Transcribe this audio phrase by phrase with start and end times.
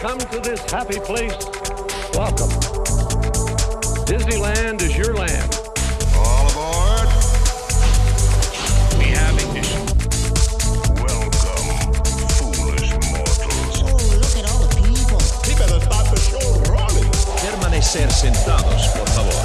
[0.00, 1.36] come to this happy place,
[2.14, 2.48] welcome.
[4.08, 5.60] Disneyland is your land.
[6.16, 7.06] All aboard.
[8.96, 9.84] We have ignition.
[10.96, 11.92] Welcome,
[12.32, 13.76] foolish mortals.
[13.84, 15.20] Oh, look at all the people.
[15.44, 17.10] He better start the show rolling.
[17.36, 19.36] Permanecer sentados, por favor.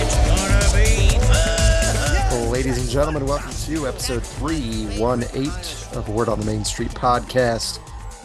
[0.00, 2.50] It's gonna be fun.
[2.50, 5.50] Ladies and gentlemen, welcome to episode 318
[5.98, 7.78] of Word on the Main Street podcast.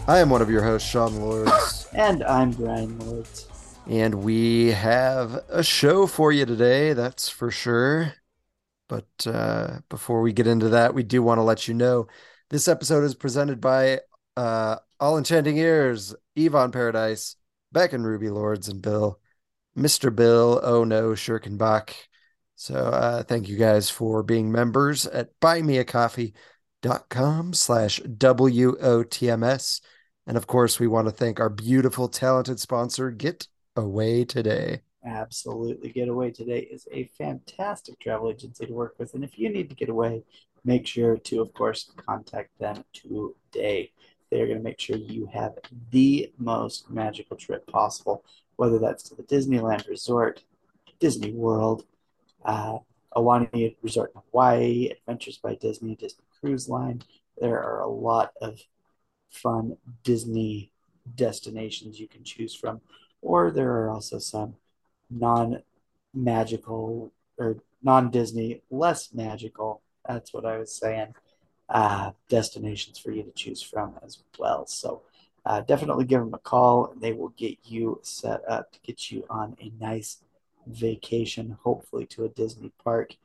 [0.09, 3.47] I am one of your hosts, Sean Lords, And I'm Bryan Lords.
[3.85, 8.15] and we have a show for you today, that's for sure.
[8.87, 12.07] But uh, before we get into that, we do want to let you know
[12.49, 13.99] this episode is presented by
[14.35, 17.35] uh, All Enchanting Ears, Yvonne Paradise,
[17.71, 19.19] Beck and Ruby Lords, and Bill,
[19.77, 20.15] Mr.
[20.15, 21.93] Bill, oh no, Shirkenbach.
[22.55, 29.81] So uh, thank you guys for being members at buymeacoffee.com slash W-O-T-M-S.
[30.29, 34.81] And of course, we want to thank our beautiful, talented sponsor, Get Away Today.
[35.03, 35.89] Absolutely.
[35.89, 39.15] Getaway Today is a fantastic travel agency to work with.
[39.15, 40.21] And if you need to get away,
[40.63, 43.91] make sure to, of course, contact them today.
[44.29, 45.53] They're going to make sure you have
[45.89, 48.23] the most magical trip possible,
[48.57, 50.43] whether that's to the Disneyland Resort,
[50.99, 51.85] Disney World,
[52.45, 52.77] uh,
[53.15, 57.01] Aulani Resort in Hawaii, Adventures by Disney, Disney Cruise Line.
[57.41, 58.59] There are a lot of
[59.29, 60.71] fun Disney
[61.15, 62.81] destinations you can choose from,
[63.21, 64.55] or there are also some
[65.09, 65.61] non
[66.13, 69.81] magical or non Disney, less magical.
[70.07, 71.15] That's what I was saying.
[71.69, 74.65] Uh, destinations for you to choose from as well.
[74.65, 75.03] So
[75.45, 79.11] uh, definitely give them a call, and they will get you set up to get
[79.11, 80.17] you on a nice
[80.65, 83.15] vacation, hopefully to a Disney park.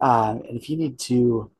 [0.00, 1.50] Um, and if you need to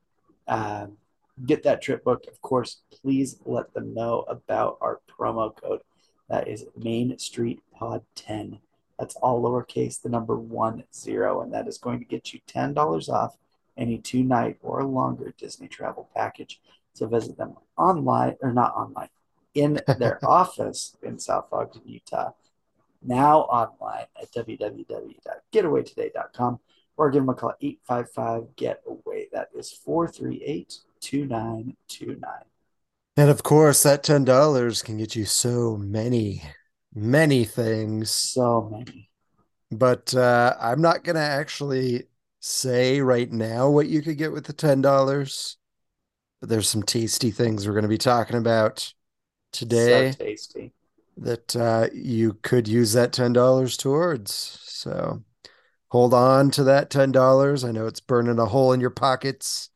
[0.47, 0.97] um,
[1.45, 5.81] get that trip booked, of course, please let them know about our promo code.
[6.29, 8.59] That is Main Street Pod 10.
[8.97, 12.73] That's all lowercase, the number one zero, and that is going to get you ten
[12.73, 13.35] dollars off
[13.75, 16.61] any two night or longer Disney travel package.
[16.93, 19.09] So visit them online or not online
[19.55, 22.31] in their office in South Ogden, Utah.
[23.01, 26.59] Now online at www.getawaytoday.com
[26.97, 29.29] or give them a call 855 GET-AWAY.
[29.31, 32.31] That is 438 2929.
[33.17, 36.43] And of course, that $10 can get you so many,
[36.93, 38.09] many things.
[38.09, 39.09] So many.
[39.71, 42.05] But uh, I'm not going to actually
[42.39, 45.57] say right now what you could get with the $10.
[46.39, 48.93] But there's some tasty things we're going to be talking about
[49.51, 50.73] today So tasty.
[51.17, 54.33] that uh, you could use that $10 towards.
[54.33, 55.23] So
[55.89, 57.63] hold on to that $10.
[57.63, 59.69] I know it's burning a hole in your pockets.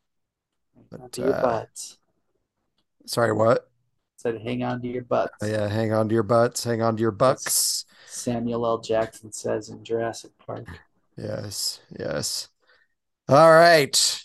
[0.99, 1.97] But, to your uh, butts.
[3.05, 3.69] Sorry, what?
[4.17, 5.33] Said hang on to your butts.
[5.41, 7.85] Oh, yeah, hang on to your butts, hang on to your bucks.
[8.07, 8.79] Samuel L.
[8.79, 10.65] Jackson says in Jurassic Park.
[11.17, 12.49] Yes, yes.
[13.27, 14.21] All right.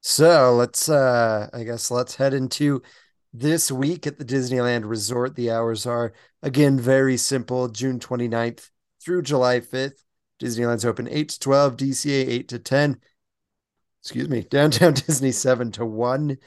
[0.00, 2.82] So let's uh I guess let's head into
[3.32, 5.36] this week at the Disneyland Resort.
[5.36, 6.12] The hours are
[6.42, 8.70] again very simple, June 29th
[9.00, 10.04] through July 5th.
[10.40, 13.00] Disneyland's open 8 to 12, DCA 8 to 10.
[14.02, 16.38] Excuse me, downtown Disney 7 to 1.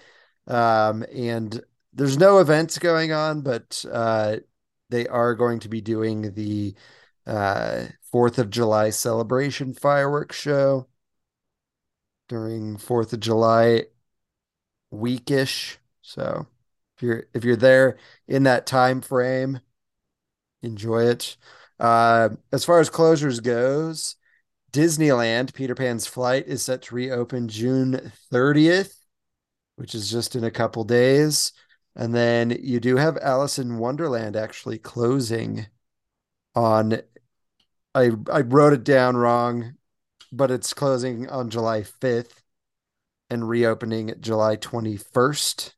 [0.47, 1.61] Um and
[1.93, 4.37] there's no events going on, but uh
[4.89, 6.75] they are going to be doing the
[7.25, 10.87] uh Fourth of July celebration fireworks show
[12.27, 13.85] during Fourth of July
[14.91, 15.77] weekish.
[16.01, 16.47] So
[16.97, 19.59] if you're if you're there in that time frame,
[20.61, 21.37] enjoy it.
[21.79, 24.15] Uh, as far as closures goes,
[24.75, 28.93] Disneyland Peter Pan's flight is set to reopen June 30th,
[29.77, 31.53] which is just in a couple days.
[31.95, 35.67] And then you do have Alice in Wonderland actually closing
[36.55, 36.99] on
[37.93, 39.75] I I wrote it down wrong,
[40.33, 42.41] but it's closing on July 5th
[43.29, 45.71] and reopening July 21st.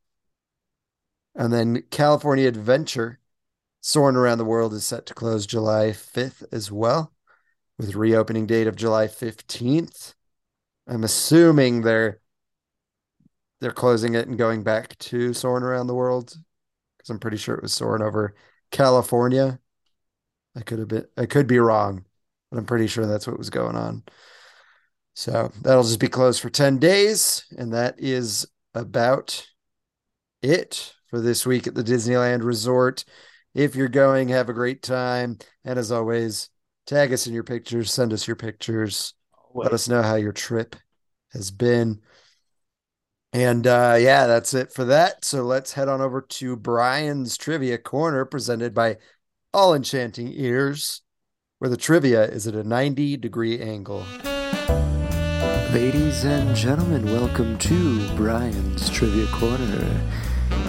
[1.36, 3.20] And then California Adventure
[3.80, 7.14] Soaring Around the World is set to close July 5th as well,
[7.78, 10.14] with reopening date of July 15th.
[10.88, 12.20] I'm assuming they're
[13.60, 16.36] they're closing it and going back to Soaring Around the World
[16.98, 18.36] because I'm pretty sure it was soaring over
[18.72, 19.60] California.
[20.56, 22.06] I could have been I could be wrong,
[22.50, 24.04] but I'm pretty sure that's what was going on.
[25.16, 28.46] So that'll just be closed for 10 days, and that is
[28.76, 29.48] about
[30.44, 33.04] it for this week at the Disneyland Resort.
[33.56, 35.40] If you're going, have a great time.
[35.64, 36.50] And as always,
[36.88, 39.14] tag us in your pictures, send us your pictures,
[39.54, 40.76] let us know how your trip
[41.34, 42.00] has been.
[43.34, 45.26] And uh, yeah, that's it for that.
[45.26, 48.98] So let's head on over to Bryan's Trivia Corner, presented by
[49.54, 51.02] All Enchanting Ears,
[51.60, 54.06] where the trivia is at a 90 degree angle.
[55.74, 60.02] Ladies and gentlemen, welcome to Bryan's Trivia Corner.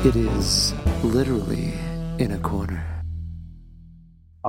[0.04, 0.74] It is
[1.04, 1.72] literally
[2.18, 2.97] in a corner.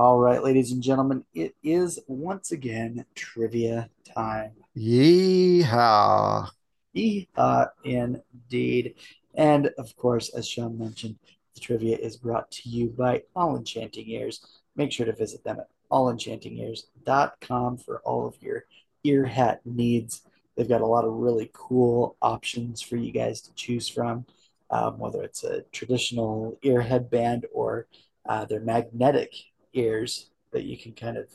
[0.00, 4.52] All right, ladies and gentlemen, it is once again trivia time.
[4.74, 6.48] Yeehaw.
[6.96, 8.94] Yeehaw, indeed.
[9.34, 11.18] And of course, as Sean mentioned,
[11.54, 14.62] the trivia is brought to you by All Enchanting Ears.
[14.74, 18.64] Make sure to visit them at allenchantingears.com for all of your
[19.04, 20.22] ear hat needs.
[20.56, 24.24] They've got a lot of really cool options for you guys to choose from,
[24.70, 27.86] um, whether it's a traditional ear headband or
[28.26, 29.34] uh, their magnetic
[29.72, 31.26] ears that you can kind of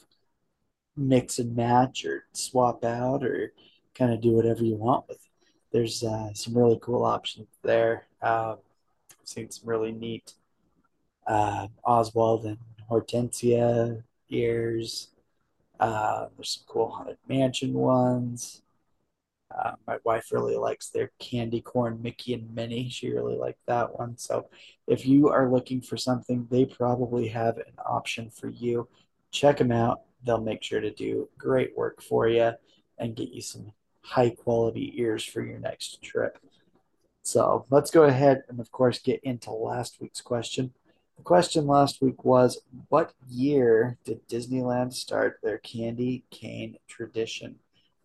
[0.97, 3.53] mix and match or swap out or
[3.93, 5.19] kind of do whatever you want with.
[5.71, 8.07] There's uh, some really cool options there.
[8.21, 8.57] Um,
[9.11, 10.33] I've seen some really neat
[11.27, 12.57] uh, Oswald and
[12.89, 15.09] Ortensia ears.
[15.79, 18.61] Uh, there's some cool Haunted Mansion ones.
[19.57, 22.89] Uh, my wife really likes their candy corn Mickey and Minnie.
[22.89, 24.17] She really liked that one.
[24.17, 24.49] So
[24.87, 28.87] if you are looking for something, they probably have an option for you.
[29.31, 30.01] Check them out.
[30.25, 32.51] They'll make sure to do great work for you
[32.97, 33.71] and get you some
[34.01, 36.37] high quality ears for your next trip.
[37.23, 40.73] So let's go ahead and, of course, get into last week's question.
[41.17, 47.55] The question last week was What year did Disneyland start their candy cane tradition?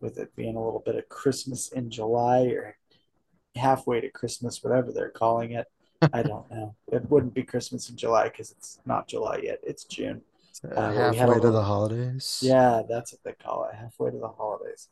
[0.01, 2.77] With it being a little bit of Christmas in July or
[3.55, 5.67] halfway to Christmas, whatever they're calling it.
[6.13, 6.75] I don't know.
[6.91, 9.59] It wouldn't be Christmas in July because it's not July yet.
[9.63, 10.21] It's June.
[10.65, 12.39] Uh, Uh, halfway to the holidays.
[12.41, 14.89] Yeah, that's what they call it, halfway to the holidays.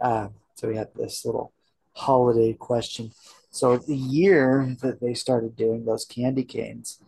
[0.00, 1.52] Um, so we had this little
[1.92, 3.12] holiday question.
[3.50, 7.00] So the year that they started doing those candy canes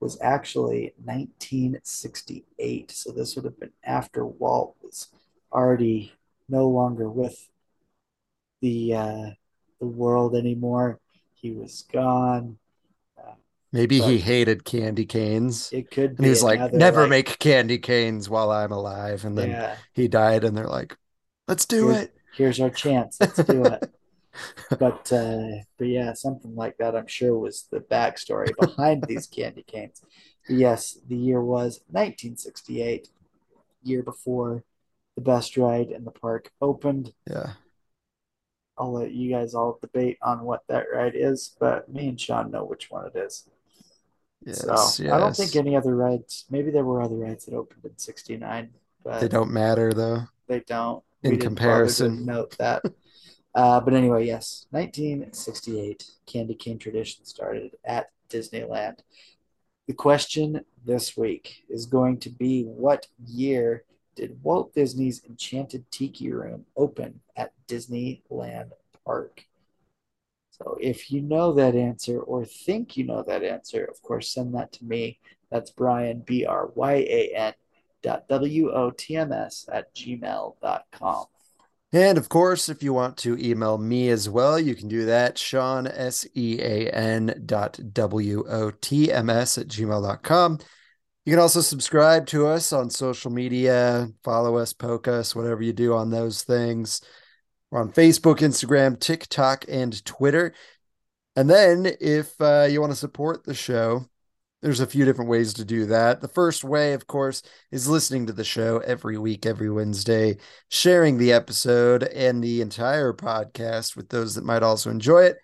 [0.00, 2.90] was actually 1968.
[2.90, 5.08] So this would have been after Walt was
[5.52, 6.12] already
[6.50, 7.48] no longer with
[8.60, 9.30] the uh,
[9.80, 10.98] the world anymore.
[11.34, 12.58] He was gone.
[13.72, 15.70] Maybe he hated candy canes.
[15.72, 19.24] It could And be he's like, never like- make candy canes while I'm alive.
[19.24, 19.76] And then Yeah.
[19.92, 20.96] he died, and they're like,
[21.46, 22.16] let's do Here's- it.
[22.36, 23.18] here's our chance.
[23.20, 23.88] Let's do it.
[24.80, 26.96] but uh, but yeah, something like that.
[26.96, 30.02] I'm sure was the backstory behind these candy canes.
[30.48, 33.08] But yes, the year was 1968,
[33.84, 34.64] year before
[35.20, 37.12] the best ride in the park opened.
[37.28, 37.52] Yeah.
[38.78, 42.50] I'll let you guys all debate on what that ride is, but me and Sean
[42.50, 43.46] know which one it is.
[44.44, 44.62] Yes.
[44.96, 46.46] so I don't think any other rides.
[46.50, 48.70] Maybe there were other rides that opened in '69,
[49.04, 50.22] but They don't matter, though.
[50.46, 51.04] they don't.
[51.22, 52.24] In comparison.
[52.24, 52.82] note that.
[53.54, 59.00] Uh, but anyway, yes, 1968 candy cane tradition started at Disneyland.
[59.88, 63.84] The question this week is going to be what year
[64.14, 68.70] did Walt Disney's Enchanted Tiki Room open at Disneyland
[69.04, 69.44] Park?
[70.50, 74.54] So if you know that answer or think you know that answer, of course, send
[74.54, 75.18] that to me.
[75.50, 77.54] That's Bryan, B R Y A N
[78.02, 81.24] dot W O T M S at gmail.com.
[81.92, 85.36] And of course, if you want to email me as well, you can do that.
[85.38, 90.58] Sean, S E A N dot W O T M S at gmail.com.
[91.30, 95.72] You can also subscribe to us on social media, follow us, poke us, whatever you
[95.72, 97.02] do on those things.
[97.70, 100.54] We're on Facebook, Instagram, TikTok, and Twitter.
[101.36, 104.06] And then if uh, you want to support the show,
[104.60, 106.20] there's a few different ways to do that.
[106.20, 110.36] The first way, of course, is listening to the show every week, every Wednesday,
[110.68, 115.38] sharing the episode and the entire podcast with those that might also enjoy it.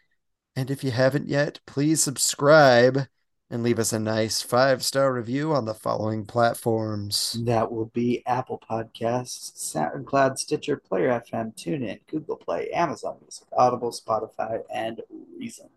[0.56, 3.06] And if you haven't yet, please subscribe
[3.50, 7.36] and leave us a nice five star review on the following platforms.
[7.44, 13.92] That will be Apple Podcasts, SoundCloud, Stitcher, Player FM, TuneIn, Google Play, Amazon Music, Audible,
[13.92, 15.00] Spotify, and
[15.38, 15.68] Reason.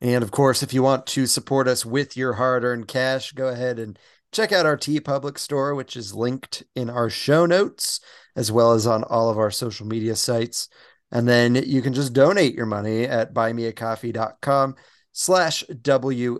[0.00, 3.48] And of course, if you want to support us with your hard earned cash, go
[3.48, 3.98] ahead and
[4.30, 8.00] check out our TeePublic store, which is linked in our show notes,
[8.34, 10.68] as well as on all of our social media sites.
[11.10, 14.74] And then you can just donate your money at buymeacoffee.com
[15.16, 16.34] slash W-O-T-M-S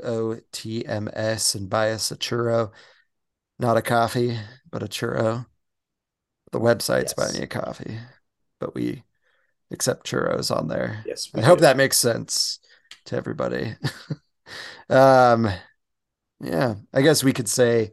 [1.54, 2.70] and buy us a churro.
[3.58, 4.38] Not a coffee,
[4.70, 5.46] but a churro.
[6.52, 7.38] The website's Buy Yes.
[7.38, 7.98] Me a Coffee,
[8.60, 9.02] but we
[9.70, 11.02] accept churros on there.
[11.06, 12.58] Yes, I we hope that makes sense
[13.06, 13.76] to everybody.
[14.90, 15.48] um,
[16.40, 17.92] yeah, I guess we could say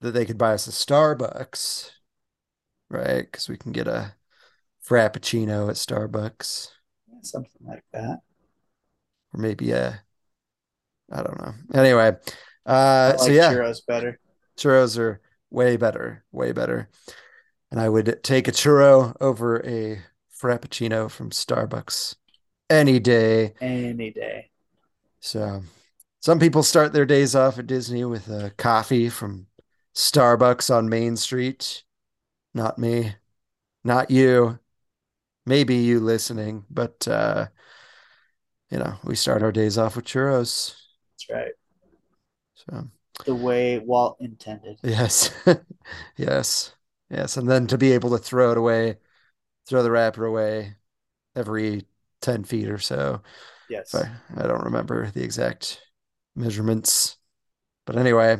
[0.00, 1.90] that they could buy us a Starbucks,
[2.88, 3.22] right?
[3.22, 4.14] Because we can get a
[4.84, 6.70] Frappuccino at Starbucks.
[7.22, 8.18] something like that.
[9.32, 10.02] Or maybe a
[11.12, 11.54] I don't know.
[11.74, 12.16] Anyway,
[12.66, 14.20] uh I so yeah, churros better.
[14.56, 15.20] churros are
[15.50, 16.88] way better, way better.
[17.70, 20.00] And I would take a churro over a
[20.40, 22.16] frappuccino from Starbucks
[22.68, 23.54] any day.
[23.60, 24.50] Any day.
[25.20, 25.62] So
[26.20, 29.46] some people start their days off at Disney with a coffee from
[29.94, 31.84] Starbucks on Main Street.
[32.54, 33.14] Not me,
[33.84, 34.58] not you.
[35.46, 37.48] Maybe you listening, but uh
[38.70, 40.74] you know, we start our days off with churros.
[41.14, 41.52] That's right.
[42.54, 42.90] So
[43.26, 44.78] The way Walt intended.
[44.82, 45.30] yes.
[46.16, 46.74] Yes.
[47.10, 47.36] Yes.
[47.36, 48.98] And then to be able to throw it away,
[49.66, 50.76] throw the wrapper away
[51.36, 51.86] every
[52.20, 53.22] 10 feet or so.
[53.68, 53.94] Yes.
[53.94, 55.80] I, I don't remember the exact
[56.36, 57.16] measurements.
[57.86, 58.38] But anyway.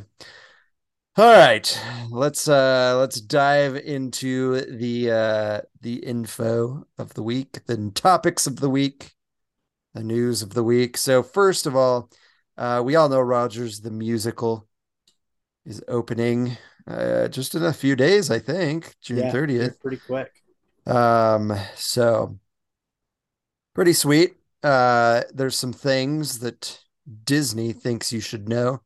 [1.16, 1.80] All right.
[2.10, 8.56] Let's uh let's dive into the uh the info of the week, the topics of
[8.56, 9.12] the week,
[9.94, 10.96] the news of the week.
[10.96, 12.10] So first of all,
[12.56, 14.68] uh we all know Rogers the musical
[15.64, 16.56] is opening
[16.86, 19.58] uh just in a few days, I think, June 30th.
[19.58, 20.32] they're pretty quick.
[20.86, 22.38] Um, so
[23.74, 24.34] pretty sweet.
[24.62, 26.80] Uh, there's some things that
[27.24, 28.82] Disney thinks you should know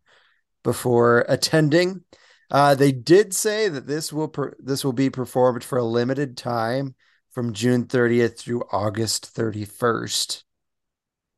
[0.62, 2.04] before attending.
[2.50, 6.36] Uh, they did say that this will per- this will be performed for a limited
[6.36, 6.94] time
[7.30, 10.43] from June 30th through August 31st.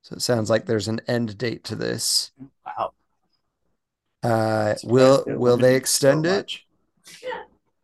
[0.06, 2.30] So it sounds like there's an end date to this.
[2.64, 2.92] Wow.
[4.22, 6.46] Uh, will will they limiting so extend it?
[6.46, 6.66] much.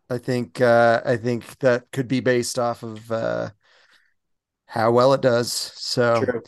[0.08, 3.50] I think uh, I think that could be based off of uh,
[4.66, 5.52] how well it does.
[5.52, 6.42] So True.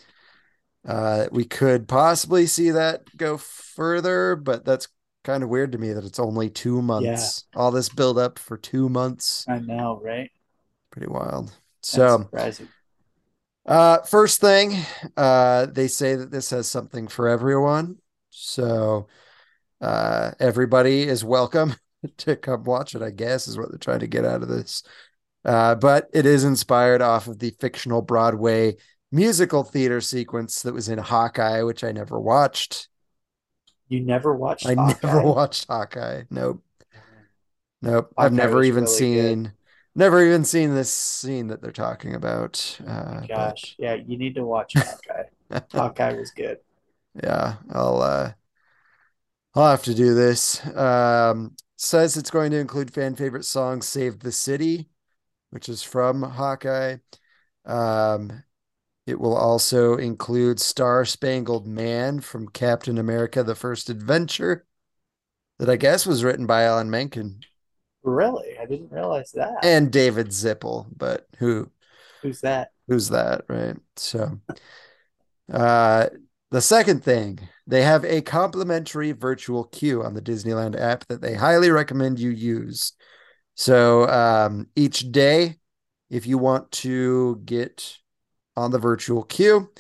[0.87, 4.88] uh, we could possibly see that go further, but that's
[5.23, 7.45] kind of weird to me that it's only two months.
[7.57, 10.31] All this build up for two months, I know, right?
[10.90, 11.52] pretty wild.
[11.93, 12.69] That's So surprising.
[13.66, 14.76] Uh, first thing,
[15.16, 17.97] uh, they say that this has something for everyone.
[18.30, 19.09] So
[19.80, 21.75] uh, everybody is welcome
[22.18, 24.83] to come watch it, I guess, is what they're trying to get out of this.
[25.44, 28.76] Uh, but it is inspired off of the fictional Broadway
[29.12, 32.88] musical theater sequence that was in Hawkeye, which I never watched.
[33.88, 35.06] You never watched I Hawkeye?
[35.06, 36.23] never watched Hawkeye.
[36.30, 36.62] Nope.
[37.83, 38.12] Nope.
[38.16, 39.52] I've never even really seen
[39.94, 42.78] never even seen this scene that they're talking about.
[42.86, 45.24] Uh, but Gosh, yeah, you need to watch Hawkeye.
[45.72, 46.58] Hawkeye was good.
[47.22, 48.32] yeah, I'll uh
[49.54, 50.64] I'll have to do this.
[50.76, 54.88] Um says it's going to include fan favorite song Save the City,
[55.50, 56.98] which is from Hawkeye.
[57.66, 58.44] Um
[59.06, 64.66] it will also include Star Spangled Man from Captain America the First Adventure
[65.58, 67.44] that I guess was written by Alan Menken
[68.04, 68.58] Really?
[68.61, 69.64] I didn't realize that.
[69.64, 71.70] and David Zippel, but who
[72.23, 72.70] Who's that?
[72.87, 73.76] who's that, right?
[73.96, 74.40] So
[75.52, 76.08] uh
[76.50, 81.34] the second thing, they have a complimentary virtual queue on the Disneyland app that they
[81.34, 82.92] highly recommend you use.
[83.54, 85.56] So um each day,
[86.11, 87.96] if you want to get
[88.56, 89.70] on the virtual queue,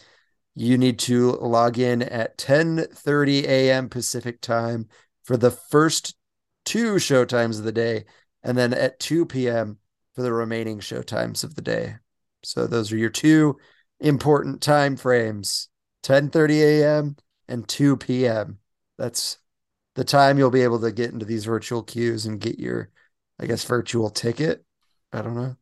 [0.56, 3.88] you need to log in at 10:30 a.m.
[3.88, 4.88] Pacific time
[5.24, 6.16] for the first
[6.64, 8.04] two show times of the day,
[8.42, 9.78] and then at 2 p.m.
[10.14, 11.96] for the remaining show times of the day.
[12.42, 13.58] So those are your two
[14.00, 15.68] important time frames:
[16.02, 17.16] 10:30 a.m.
[17.48, 18.58] and 2 p.m.
[18.98, 19.38] That's
[19.94, 22.90] the time you'll be able to get into these virtual queues and get your,
[23.38, 24.64] I guess, virtual ticket.
[25.12, 25.56] I don't know,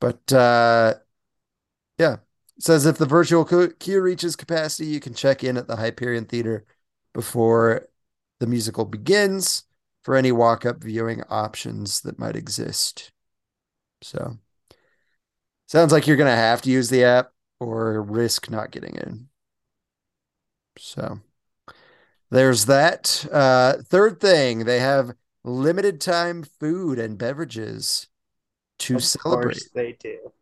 [0.00, 0.94] but uh,
[1.98, 2.16] yeah.
[2.56, 6.24] It says if the virtual queue reaches capacity, you can check in at the Hyperion
[6.24, 6.64] Theater
[7.14, 7.86] before
[8.40, 9.62] the musical begins
[10.08, 13.12] for any walk-up viewing options that might exist.
[14.00, 14.38] So,
[15.66, 19.28] sounds like you're gonna have to use the app or risk not getting in.
[20.78, 21.20] So,
[22.30, 23.26] there's that.
[23.32, 28.08] Uh, third thing, they have limited time food and beverages
[28.80, 29.64] to Of celebrate.
[29.64, 30.32] course they do.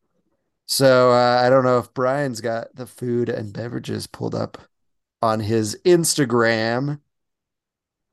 [0.66, 4.58] So uh, I don't know if Bryan's got the food and beverages pulled up
[5.22, 7.00] on his Instagram,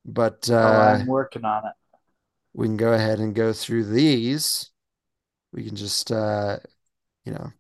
[0.05, 1.73] but Oh, uh, I'm working on it.
[2.53, 4.69] we can go ahead and go through these.
[5.53, 6.59] We can just, uh,
[7.25, 7.53] you know,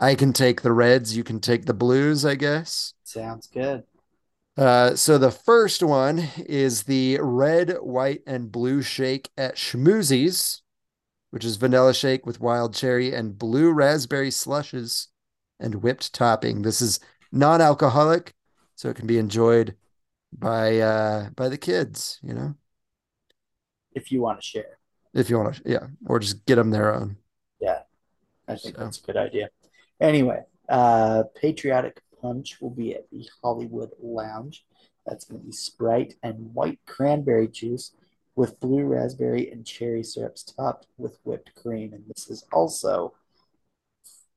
[0.00, 2.94] I can take the reds, you can take the blues, I guess.
[3.02, 3.84] Sounds good.
[4.56, 10.62] Uh, so the first one is the red, white, and blue shake at Schmoozies,
[11.30, 15.08] which is vanilla shake with wild cherry and blue raspberry slushes
[15.60, 16.62] and whipped topping.
[16.62, 17.00] This is
[17.32, 18.34] non-alcoholic,
[18.76, 19.76] so it can be enjoyed
[20.32, 22.54] by uh by the kids, you know,
[23.92, 24.78] If you want to share.
[25.14, 27.16] if you want to, yeah, or just get them their own.
[27.60, 27.80] Yeah,
[28.46, 28.82] I think So.
[28.84, 29.48] that's a good idea.
[30.00, 34.64] Anyway, uh, patriotic punch will be at the Hollywood Lounge.
[35.06, 37.92] That's going to be Sprite and white cranberry juice
[38.36, 41.92] with blue raspberry and cherry syrups topped with whipped cream.
[41.94, 43.14] And this is also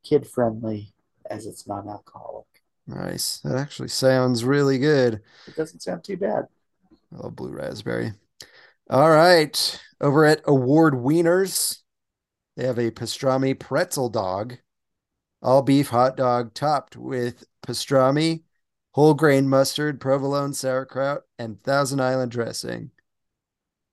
[0.04, 0.94] kid friendly
[1.30, 2.48] as it's non alcoholic.
[2.96, 3.40] Nice.
[3.40, 5.22] That actually sounds really good.
[5.48, 6.48] It doesn't sound too bad.
[7.14, 8.14] I love blue raspberry.
[8.90, 9.82] All right.
[10.02, 11.80] Over at Award Wieners,
[12.58, 14.58] they have a pastrami pretzel dog,
[15.42, 18.44] all beef hot dog topped with pastrami,
[18.92, 22.92] whole grain mustard, provolone sauerkraut, and Thousand Island dressing.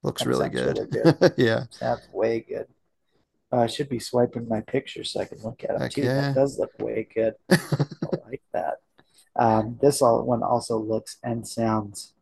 [0.03, 1.35] Looks really sounds good.
[1.37, 1.65] yeah.
[1.71, 2.67] Sounds way good.
[3.53, 6.03] Uh, I should be swiping my picture so I can look at it Heck too.
[6.03, 6.21] yeah.
[6.21, 7.35] That does look way good.
[7.51, 8.38] I.
[9.39, 12.15] Um, this all one also looks and sounds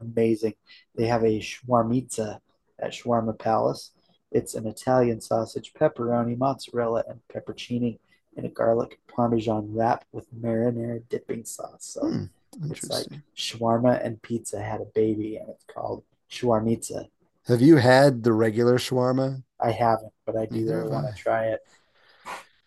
[0.00, 0.54] amazing.
[0.96, 2.40] They have a shawarmitza
[2.78, 3.92] at Shawarma Palace.
[4.32, 7.98] It's an Italian sausage, pepperoni, mozzarella, and peppercini
[8.36, 11.84] in a garlic parmesan wrap with marinara dipping sauce.
[11.84, 12.24] So Hmm,
[12.70, 17.08] it's like shawarma and pizza had a baby, and it's called shawarmitza.
[17.46, 19.42] Have you had the regular shawarma?
[19.60, 21.60] I haven't, but I do really want to try it.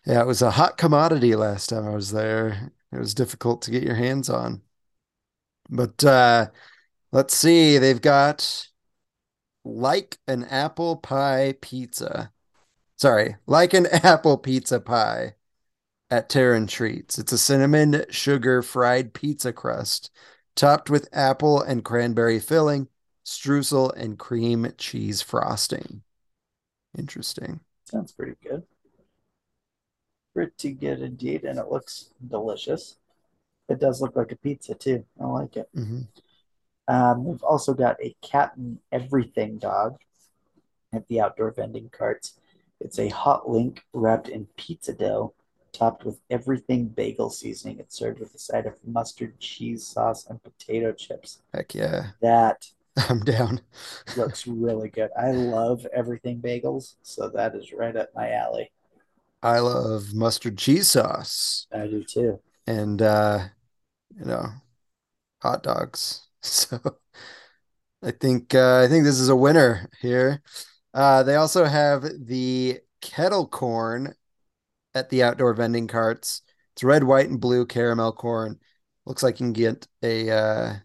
[0.05, 2.71] Yeah, it was a hot commodity last time I was there.
[2.91, 4.61] It was difficult to get your hands on.
[5.69, 6.47] But uh
[7.11, 8.67] let's see, they've got
[9.63, 12.31] like an apple pie pizza.
[12.97, 15.35] Sorry, like an apple pizza pie
[16.09, 17.19] at Terran Treats.
[17.19, 20.11] It's a cinnamon sugar fried pizza crust
[20.55, 22.87] topped with apple and cranberry filling,
[23.25, 26.03] streusel, and cream cheese frosting.
[26.97, 27.61] Interesting.
[27.85, 28.63] Sounds pretty good.
[30.33, 32.97] Pretty good indeed, and it looks delicious.
[33.67, 35.05] It does look like a pizza too.
[35.19, 35.69] I like it.
[35.75, 36.07] Mhm.
[36.87, 39.99] Um, we've also got a Captain Everything dog
[40.93, 42.39] at the outdoor vending carts.
[42.79, 45.33] It's a hot link wrapped in pizza dough,
[45.71, 47.79] topped with everything bagel seasoning.
[47.79, 51.41] It's served with a side of mustard, cheese sauce, and potato chips.
[51.53, 52.11] Heck yeah.
[52.21, 52.65] That
[53.09, 53.61] I'm down.
[54.17, 55.11] looks really good.
[55.17, 58.71] I love everything bagels, so that is right up my alley.
[59.41, 62.39] I love mustard cheese sauce I do too.
[62.67, 63.47] and uh
[64.17, 64.47] you know
[65.41, 66.27] hot dogs.
[66.41, 66.79] So
[68.01, 70.41] I think uh I think this is a winner here.
[70.93, 74.13] Uh they also have the kettle corn
[74.95, 76.41] at the outdoor vending carts.
[76.73, 78.59] It's red, white, and blue caramel corn.
[79.05, 80.75] Looks like you can get a uh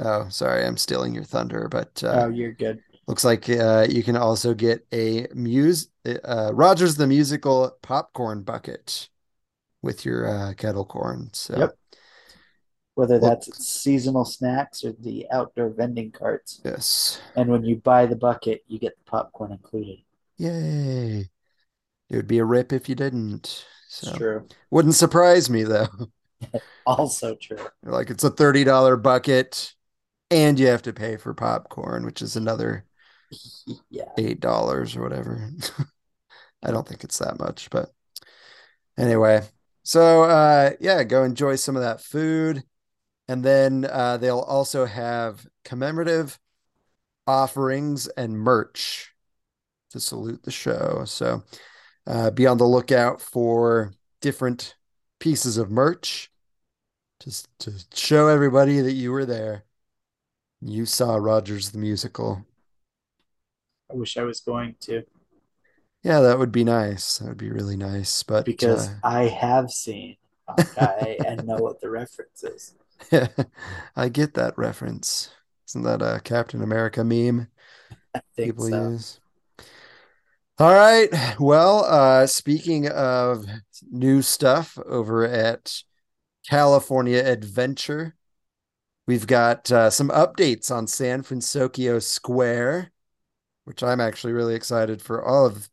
[0.00, 2.82] oh sorry, I'm stealing your thunder, but uh Oh, you're good.
[3.12, 5.90] Looks like uh, you can also get a muse
[6.24, 9.10] uh, Rogers the Musical popcorn bucket
[9.82, 11.30] with your uh, kettle corn.
[11.34, 11.76] So Yep.
[12.94, 16.62] Whether that's at seasonal snacks or the outdoor vending carts.
[16.64, 20.00] yes, And when you buy the bucket, you get the popcorn included.
[20.38, 21.30] yay!
[22.10, 23.66] It would be a rip if you didn't.
[23.88, 24.48] It's true.
[24.70, 25.88] wouldn't surprise me though.
[26.86, 27.68] Also true.
[27.82, 29.74] Like it's a thirty dollar bucket,
[30.30, 32.86] and you have to pay for popcorn, which is another
[34.18, 35.50] Eight dollars or whatever.
[36.62, 37.90] I don't think it's that much, but
[38.96, 39.42] anyway.
[39.82, 42.62] So uh yeah, go enjoy some of that food.
[43.28, 46.38] And then uh they'll also have commemorative
[47.26, 49.12] offerings and merch
[49.90, 51.04] to salute the show.
[51.06, 51.42] So
[52.06, 54.76] uh be on the lookout for different
[55.18, 56.30] pieces of merch
[57.22, 59.64] just to show everybody that you were there.
[60.60, 62.44] You saw Rogers the musical.
[63.92, 65.04] I wish I was going to
[66.02, 67.18] Yeah, that would be nice.
[67.18, 68.22] That would be really nice.
[68.22, 70.16] But because uh, I have seen
[70.48, 72.74] Hawkeye and know what the reference is.
[73.10, 73.28] yeah,
[73.96, 75.30] I get that reference.
[75.68, 77.48] Isn't that a Captain America meme
[78.14, 78.90] I think people so.
[78.90, 79.20] use?
[80.58, 81.08] All right.
[81.40, 83.46] Well, uh, speaking of
[83.90, 85.82] new stuff over at
[86.48, 88.14] California Adventure,
[89.06, 92.91] we've got uh, some updates on San Fransokyo Square,
[93.64, 95.68] which I'm actually really excited for all of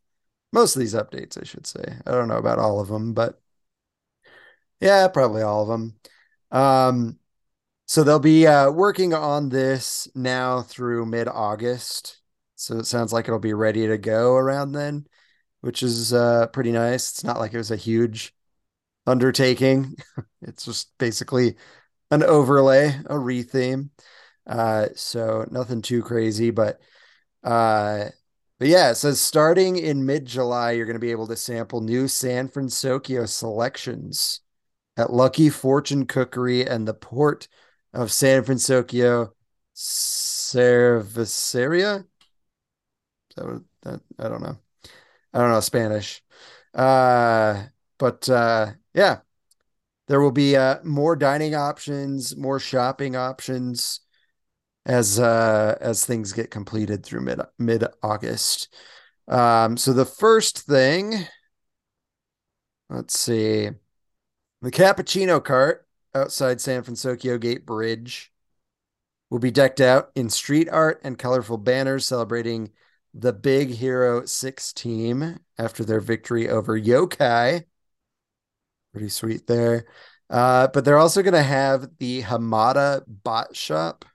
[0.54, 1.84] most of these updates, I should say.
[2.06, 3.42] I don't know about all of them, but
[4.80, 5.96] yeah, probably all of them.
[6.52, 7.20] Um,
[7.88, 12.20] so they'll be uh, working on this now through mid-August.
[12.56, 15.08] So it sounds like it'll be ready to go around then,
[15.62, 17.12] which is uh, pretty nice.
[17.12, 18.34] It's not like it was a huge
[19.08, 19.96] undertaking.
[20.42, 21.58] It's just basically
[22.12, 23.90] an overlay, a retheme.
[24.48, 26.82] Uh, so nothing too crazy, but
[27.44, 28.06] uh,
[28.60, 32.08] but yeah, it says starting in mid-July, you're going to be able to sample new
[32.10, 34.42] San Fransokyo selections
[34.98, 37.48] at Lucky Fortune Cookery and the Port
[37.94, 39.30] of San Fransokyo
[39.74, 41.14] Cerveceria.
[43.34, 44.58] So that I don't know.
[45.34, 46.22] I don't know Spanish.
[46.74, 47.64] Uh,
[47.98, 49.20] but uh, yeah,
[50.08, 54.02] there will be uh, more dining options, more shopping options
[54.86, 58.74] as uh, as things get completed through mid mid August.
[59.28, 61.28] Um, so the first thing,
[62.90, 63.70] let's see,
[64.62, 68.32] the cappuccino cart outside San Fransokyo Gate Bridge
[69.30, 72.72] will be decked out in street art and colorful banners celebrating
[73.14, 77.66] the Big Hero 6 team after their victory over Yokai.
[78.92, 79.86] Pretty sweet there.
[80.30, 84.06] Uh, but they're also going to have the Hamada bot shop.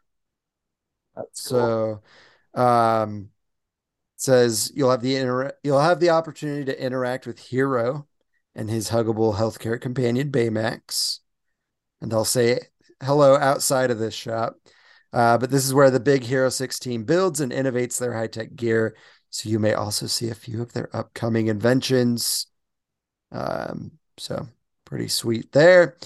[1.17, 2.03] That's cool.
[2.55, 3.31] So, um,
[4.17, 8.07] says you'll have the inter- you'll have the opportunity to interact with Hero
[8.55, 11.21] and his huggable healthcare companion Baymax,
[12.01, 12.61] and they'll say
[13.03, 14.57] hello outside of this shop.
[15.13, 18.27] Uh, but this is where the Big Hero 6 team builds and innovates their high
[18.27, 18.97] tech gear.
[19.31, 22.47] So you may also see a few of their upcoming inventions.
[23.31, 24.49] Um, so
[24.85, 25.97] pretty sweet there.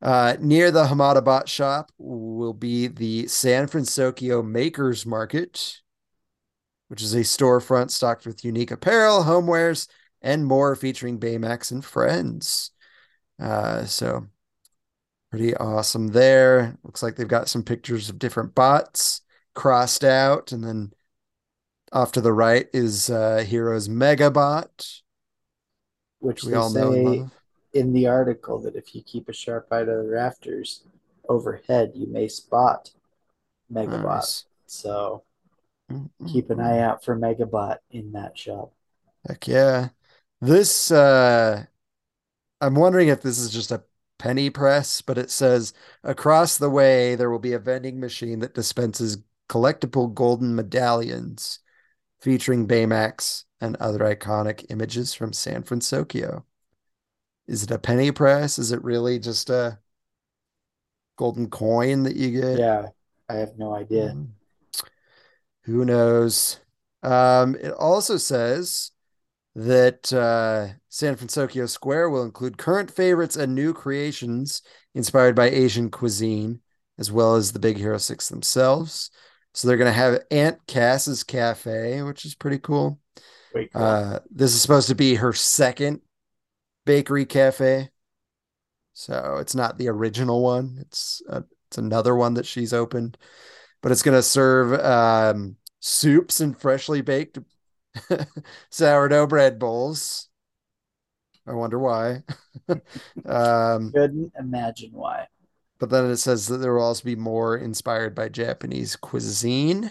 [0.00, 5.80] Uh, near the Hamada Bot shop will be the San Fransokyo Makers Market,
[6.86, 9.88] which is a storefront stocked with unique apparel, homewares,
[10.22, 12.70] and more featuring Baymax and friends.
[13.40, 14.26] Uh, so
[15.30, 16.76] pretty awesome there.
[16.84, 19.22] Looks like they've got some pictures of different bots
[19.54, 20.92] crossed out, and then
[21.92, 25.00] off to the right is uh, Hero's Megabot,
[26.20, 27.37] Which we all know and say love.
[27.78, 30.82] In the article that if you keep a sharp eye to the rafters
[31.28, 32.90] overhead, you may spot
[33.72, 34.04] Megabot.
[34.04, 34.44] Nice.
[34.66, 35.22] So
[35.90, 38.72] Mm, mm, keep an eye out for Megabot in that shop.
[39.26, 39.88] Heck yeah.
[40.40, 41.64] This uh
[42.60, 43.84] I'm wondering if this is just a
[44.18, 48.54] penny press, but it says across the way there will be a vending machine that
[48.54, 51.60] dispenses collectible golden medallions
[52.20, 56.44] featuring Baymax and other iconic images from San Fransokyo.
[57.48, 58.58] Is it a penny press?
[58.58, 59.78] Is it really just a
[61.16, 62.58] golden coin that you get?
[62.58, 62.88] Yeah,
[63.28, 64.14] I have no idea.
[64.14, 64.28] Mm.
[65.64, 66.60] Who knows?
[67.02, 68.92] Um, it also says
[69.54, 74.62] that uh, San Fransokyo Square will include current favorites and new creations
[74.94, 76.60] inspired by Asian cuisine,
[76.98, 79.10] as well as the Big Hero Six themselves.
[79.54, 83.00] So they're going to have Aunt Cass's Cafe, which is pretty cool.
[83.74, 86.00] Uh, this is supposed to be her second
[86.88, 87.90] bakery cafe.
[88.94, 90.78] So it's not the original one.
[90.80, 93.18] It's uh, it's another one that she's opened,
[93.82, 97.38] but it's going to serve um, soups and freshly baked
[98.70, 100.30] sourdough bread bowls.
[101.46, 102.22] I wonder why.
[103.26, 105.26] um, Couldn't imagine why.
[105.78, 109.90] but then it says that there will also be more inspired by Japanese cuisine.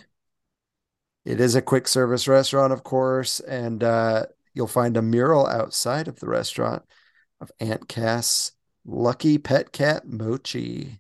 [1.26, 4.26] It is a quick service restaurant, of course, and uh,
[4.58, 6.84] you'll find a mural outside of the restaurant
[7.40, 8.52] of Aunt Cass'
[8.86, 11.00] lucky pet cat Mochi.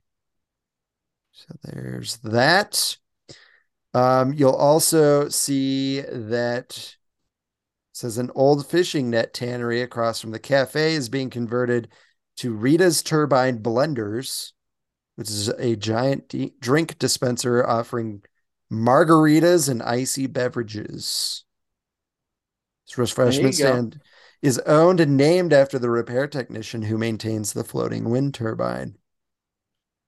[1.31, 2.97] So there's that.
[3.93, 6.95] Um, you'll also see that
[7.93, 11.87] says an old fishing net tannery across from the cafe is being converted
[12.37, 14.51] to Rita's Turbine Blenders,
[15.15, 18.21] which is a giant d- drink dispenser offering
[18.71, 21.43] margaritas and icy beverages.
[22.95, 23.71] Refreshment you go.
[23.71, 24.01] stand
[24.41, 28.95] is owned and named after the repair technician who maintains the floating wind turbine,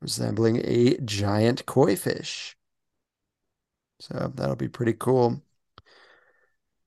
[0.01, 2.55] resembling a giant koi fish.
[3.99, 5.41] So that'll be pretty cool.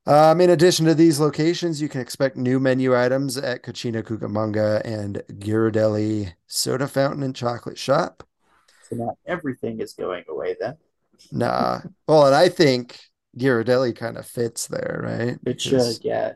[0.05, 4.83] Um, in addition to these locations, you can expect new menu items at Cucina Cucamonga
[4.85, 8.27] and Ghirardelli Soda Fountain and Chocolate Shop.
[8.89, 10.77] So not everything is going away then.
[11.31, 11.83] Nah.
[12.09, 12.99] Well, and I think
[13.39, 15.39] Ghirardelli kind of fits there, right?
[15.45, 16.35] It Because should, yeah,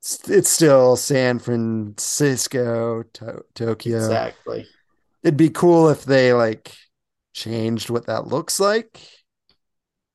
[0.00, 4.22] It's, it's still San Francisco, to- Tokyo.
[4.24, 4.70] exactly.
[5.22, 6.76] It'd be cool if they like
[7.34, 9.00] changed what that looks like.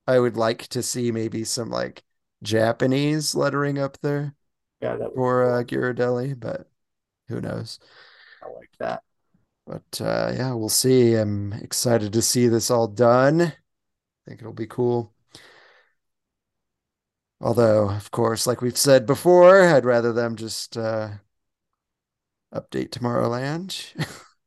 [0.07, 2.03] I would like to see maybe some like
[2.43, 4.35] Japanese lettering up there
[4.81, 5.63] Yeah, that for uh.
[5.63, 6.69] Ghirardelli, but
[7.29, 7.79] who knows?
[8.41, 9.03] I like that.
[9.65, 11.15] But uh, yeah, we'll see.
[11.15, 13.41] I'm excited to see this all done.
[13.41, 13.53] I
[14.27, 15.13] think it'll be cool.
[17.43, 21.09] Although, of course, like we've said before, I'd rather them just uh,
[22.55, 23.93] update Tomorrowland.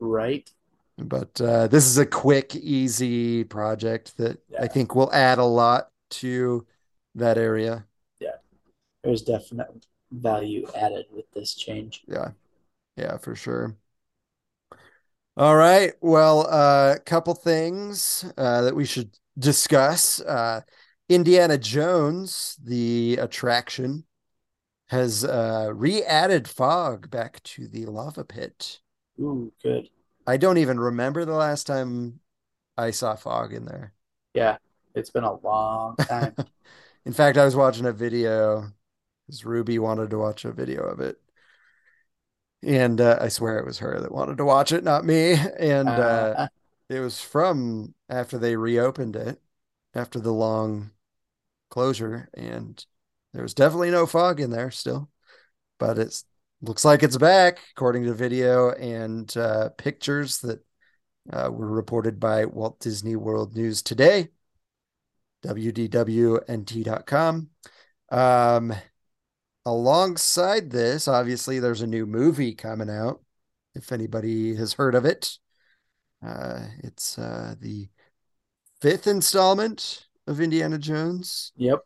[0.01, 0.51] Right?
[0.99, 5.91] But uh, this is a quick, easy project that I think will add a lot
[6.13, 6.67] to
[7.15, 7.85] that area.
[8.19, 8.37] Yeah.
[9.05, 9.69] There's definite
[10.11, 12.03] value added with this change.
[12.09, 12.31] Yeah.
[12.97, 13.77] Yeah, for sure.
[15.37, 15.93] All right.
[16.01, 20.23] Well, a uh, couple things uh, that we should discuss.
[20.23, 20.63] Uh,
[21.09, 24.05] Indiana Jones, the attraction,
[24.89, 28.81] has uh, re-added fog back to the lava pit.
[29.21, 29.91] Ooh, good.
[30.27, 32.21] I don't even remember the last time
[32.77, 33.95] I saw fog in there.
[34.35, 34.59] Yeah,
[34.95, 36.37] it's been a long time.
[37.05, 38.73] In fact, I was watching a video
[39.27, 41.21] because Ruby wanted to watch a video of it.
[42.63, 45.35] And uh, I swear it was her that wanted to watch it, not me.
[45.59, 46.49] And uh, Uh,
[46.89, 49.41] it was from after they reopened it,
[49.95, 50.93] after the long
[51.77, 52.29] closure.
[52.33, 52.83] And
[53.35, 55.11] there was definitely no fog in there still,
[55.79, 56.23] but it
[56.63, 60.65] looks like it's back, according to video and uh, pictures that
[61.31, 64.29] uh, were reported by Walt Disney World News today,
[65.45, 66.41] WDWNT.com.
[68.11, 68.73] Um,
[69.67, 73.23] alongside this, obviously, there's a new movie coming out.
[73.75, 75.37] If anybody has heard of it,
[76.27, 77.91] uh, it's uh, the
[78.81, 81.85] fifth installment of Indiana Jones, yep.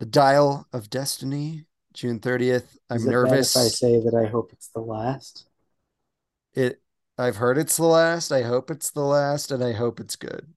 [0.00, 2.78] The Dial of Destiny, June 30th.
[2.90, 3.56] I'm Is nervous.
[3.56, 5.46] if I say that I hope it's the last.
[6.54, 6.80] It
[7.18, 8.30] I've heard it's the last.
[8.32, 10.54] I hope it's the last, and I hope it's good.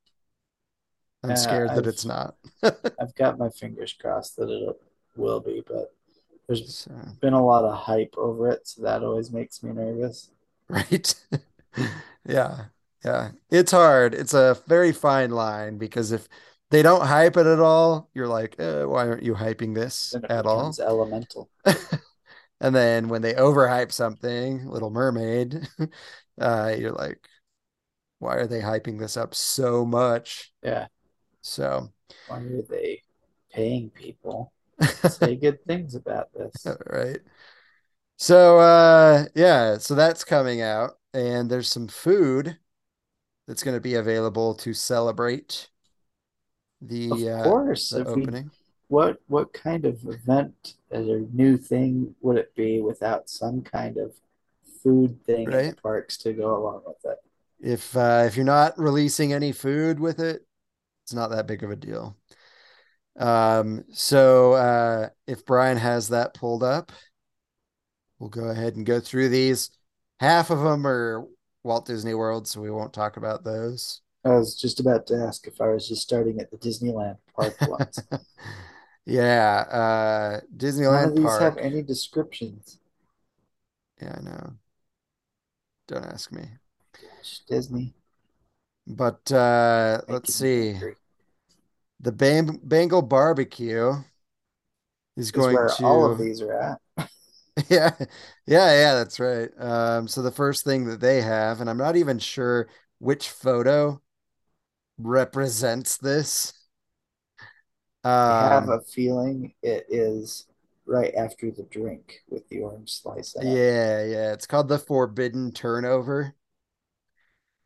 [1.24, 2.36] I'm Yeah, scared that I've- it's not.
[3.00, 4.82] I've got my fingers crossed that it
[5.16, 5.94] will be, but
[6.48, 10.32] there's So, been a lot of hype over it, so that always makes me nervous.
[10.70, 11.14] right?
[12.26, 12.66] Yeah.
[13.04, 13.32] Yeah.
[13.50, 14.14] It's hard.
[14.14, 16.30] It's a very fine line because if
[16.74, 20.46] they don't hype it at all, you're like, uh, why aren't you hyping this at
[20.46, 20.76] all?
[20.80, 21.50] elemental.
[22.62, 25.68] And then when they overhype something, Little Mermaid,
[26.42, 27.20] uh, you're like,
[28.20, 30.54] why are they hyping this up so much?
[30.64, 30.88] Yeah.
[31.42, 31.92] So,
[32.28, 33.04] Why are they
[33.52, 36.66] paying people to say good things about this?
[36.88, 37.20] right.
[38.18, 42.58] So, uh, yeah, so that's coming out, and there's some food
[43.48, 45.70] that's going to be available to celebrate
[46.88, 48.52] the Of uh, course, the if we opening.
[48.89, 54.13] what what kind of event or new thing would it be without some kind of
[54.84, 57.19] food thing in the parks to go along with it?
[57.60, 60.46] If uh, if you're not releasing any food with it,
[61.04, 62.17] it's not that big of a deal.
[63.19, 66.91] Um, so uh, if Bryan has that pulled up,
[68.19, 69.72] we'll go ahead and go through these.
[70.19, 71.26] Half of them are
[71.63, 74.03] Walt Disney World, so we won't talk about those.
[74.26, 77.58] I was just about to ask if I was just starting at the Disneyland park
[77.66, 78.08] ones.
[79.06, 80.42] Yeah, uh,
[80.88, 81.40] None of Disneyland these Park.
[81.40, 82.80] have any descriptions.
[84.02, 84.58] Yeah, I know.
[85.88, 86.44] Don't ask me.
[87.00, 87.94] Gosh, Disney.
[88.88, 90.80] But uh, let's see.
[90.82, 90.96] angry.
[92.00, 94.04] The Bang Bengal barbecue
[95.16, 96.82] is Is going where to all of these are at.
[97.70, 97.92] Yeah,
[98.48, 99.50] yeah, yeah, that's right.
[99.60, 102.68] Um, so the first thing that they have, and I'm not even sure
[103.00, 104.02] which photo
[105.08, 106.54] represents this.
[108.28, 110.46] I have Um, a feeling it is
[110.86, 113.63] right after the drink with the orange slice out.
[113.63, 116.36] yeah, yeah, it's called the Forbidden Turnover.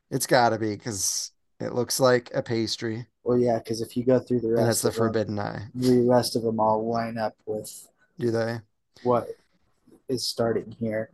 [0.10, 4.20] It's gotta be because it looks like a pastry, Well, yeah, because if you go
[4.20, 5.72] through the and rest it's the of them, Forbidden Eye.
[5.76, 7.88] the rest of them all line up with
[8.20, 8.62] Do they?
[9.02, 9.28] what
[10.10, 11.12] is starting here.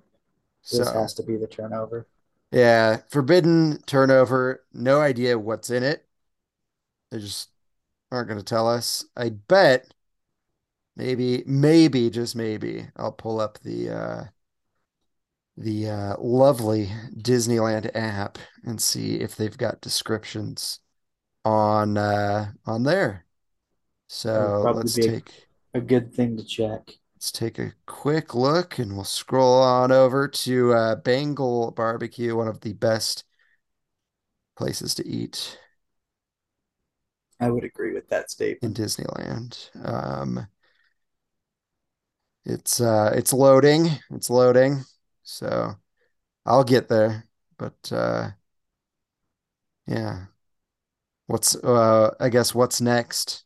[0.71, 2.07] This So, has to be the turnover.
[2.51, 4.63] yeah, Forbidden Turnover.
[4.73, 6.05] No idea what's in it.
[7.13, 7.51] They just
[8.11, 9.05] aren't going to tell us.
[9.17, 9.93] I bet
[10.95, 14.23] maybe, maybe, just maybe, I'll pull up the uh
[15.57, 20.79] the uh lovely Disneyland app and see if they've got descriptions
[21.45, 23.25] on uh on there.
[24.07, 26.99] So let's a- take A good thing to check.
[27.15, 32.47] let's take a quick look and we'll scroll on over to uh Bengal Barbecue, one
[32.47, 33.23] of the best
[34.55, 35.59] places to eat.
[37.43, 38.77] I would agree with that statement.
[38.77, 38.85] in.
[38.85, 39.69] Disneyland.
[39.85, 40.47] Um,
[42.45, 43.89] it's uh, it's loading.
[44.11, 44.83] It's loading.
[45.23, 45.75] So
[46.45, 47.25] I'll get there.
[47.57, 48.31] But uh,
[49.87, 50.25] yeah.
[51.27, 53.45] What's uh, I guess what's next?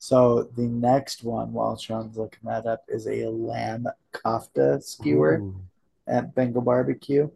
[0.00, 5.60] So the next one, while Sean's looking that up, is a lamb kofta skewer Ooh.
[6.06, 7.28] at Bengal Barbecue.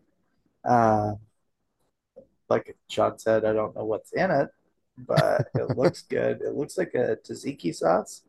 [0.64, 1.14] Uh,
[2.48, 4.48] like Sean said, I don't know what's in it,
[4.98, 6.40] but it looks good.
[6.42, 8.22] It looks like a tzatziki sauce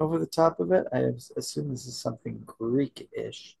[0.00, 0.86] over the top of it.
[0.92, 3.56] I assume this is something Greek-ish.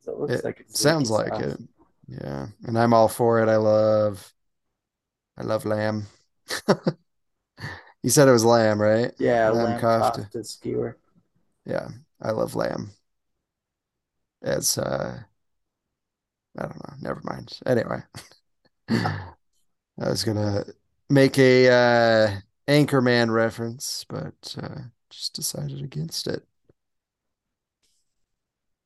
[0.00, 1.60] So it looks It like sounds like it.
[2.08, 3.48] Yeah, and I'm all for it.
[3.48, 4.32] I love,
[5.36, 6.06] I love lamb.
[8.02, 9.12] You said it was lamb, right?
[9.18, 10.30] Yeah, Lamb lamb kofta.
[10.30, 10.98] kofta skewer.
[11.66, 11.88] Yeah,
[12.20, 12.92] I love lamb.
[14.42, 15.24] As uh
[16.58, 17.58] I don't know, never mind.
[17.66, 18.02] Anyway.
[19.98, 20.64] I was gonna
[21.08, 26.46] make a uh Anchorman reference, but uh just decided against it.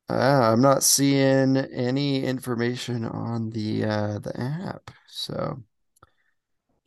[0.09, 5.63] Uh, I'm not seeing any information on the uh the app, so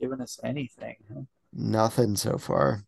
[0.01, 1.23] Giving us anything, huh?
[1.53, 2.85] nothing so far.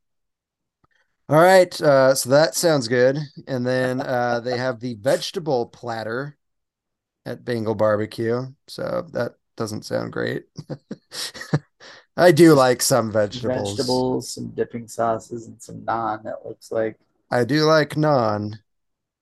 [1.29, 3.18] All right, uh, so that sounds good.
[3.47, 6.37] And then uh, they have the vegetable platter
[7.27, 10.45] at Bengal Barbecue, so that doesn't sound great.
[12.17, 13.77] I do like some vegetables.
[13.77, 16.27] Vegetables, some dipping sauces, and some naan.
[16.27, 16.99] It looks like.
[17.31, 18.59] I do like naan,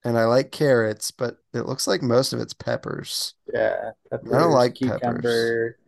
[0.05, 3.35] and I like carrots, but it looks like most of it's peppers.
[3.53, 5.79] Yeah, peppers, like cucumber.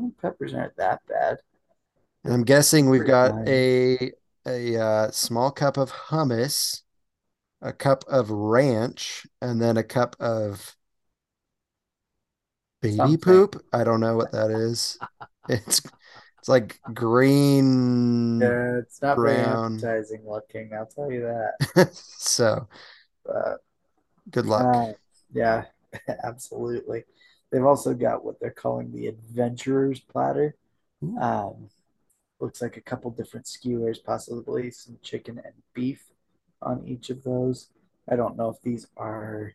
[0.00, 1.38] Mm, Peppers Peppers aren't that bad.
[2.24, 3.48] And I'm guessing we've Pretty got mild.
[3.48, 4.12] a
[4.46, 6.82] a uh, small cup of hummus,
[7.60, 10.74] a cup of ranch, and then a cup of
[12.80, 13.16] baby Something.
[13.16, 13.64] poop.
[13.72, 14.98] I don't know what that is.
[15.50, 15.80] It's
[16.38, 18.40] it's like green.
[18.40, 19.42] Yeah, it's not very brown.
[19.42, 21.54] appetizing looking, I'll tell you that.
[22.18, 22.68] So
[23.24, 23.58] But
[24.30, 24.76] good luck.
[24.76, 24.92] uh,
[25.32, 25.64] yeah,
[26.24, 27.04] absolutely.
[27.50, 30.56] They've also got what they're calling the adventurer's platter.
[31.04, 31.18] Ooh.
[31.20, 31.70] Um,
[32.40, 36.04] looks like a couple different skewers, possibly some chicken and beef
[36.62, 37.70] on each of those.
[38.10, 39.54] I don't know if these are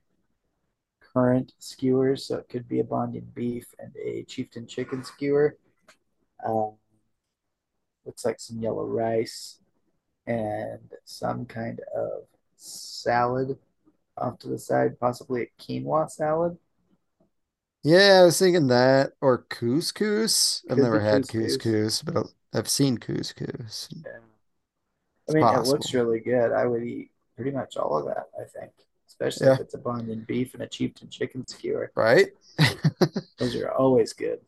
[1.14, 5.58] current skewers, so it could be a Bondian beef and a chieftain chicken skewer.
[6.46, 6.74] Um,
[8.06, 9.60] looks like some yellow rice
[10.28, 12.24] and some kind of
[12.56, 13.58] salad
[14.18, 16.58] off to the side, possibly a quinoa salad.
[17.84, 20.64] Yeah, I was thinking that or couscous.
[20.70, 21.58] I've never had couscous.
[21.58, 23.90] couscous, but I've seen couscous.
[23.92, 24.12] Yeah.
[25.30, 26.52] I mean, it looks really good.
[26.52, 28.72] I would eat pretty much all of that, I think,
[29.14, 29.54] especially Yeah.
[29.54, 31.92] if it's a Bondian beef and a chieftain chicken skewer.
[31.96, 32.32] Right?
[33.38, 34.40] Those are always good.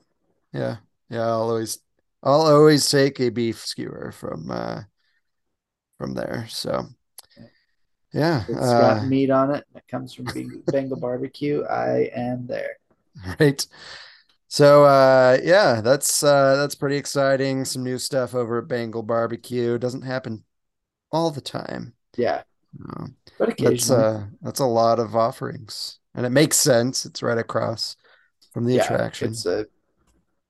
[0.54, 0.78] Yeah.
[1.10, 1.80] Yeah, I'll always
[2.24, 4.84] I'll always take a beef skewer from uh
[5.98, 6.48] from there.
[6.50, 6.88] So
[8.14, 9.66] yeah, It's got uh meat on it.
[9.70, 11.64] and It comes from Beng- Bengal barbecue.
[11.64, 12.78] I am there.
[13.40, 13.66] right.
[14.50, 17.66] So uh yeah, that's uh that's pretty exciting.
[17.66, 19.78] Some new stuff over at Bengal Barbecue.
[19.78, 20.46] Doesn't happen
[21.12, 21.96] all the time.
[22.18, 22.44] Yeah,
[23.40, 24.04] That's occasionally.
[24.04, 26.00] uh that's a lot of offerings.
[26.14, 27.06] And it makes sense.
[27.06, 27.98] It's right across
[28.54, 29.30] from the yeah, attraction.
[29.30, 29.66] it's a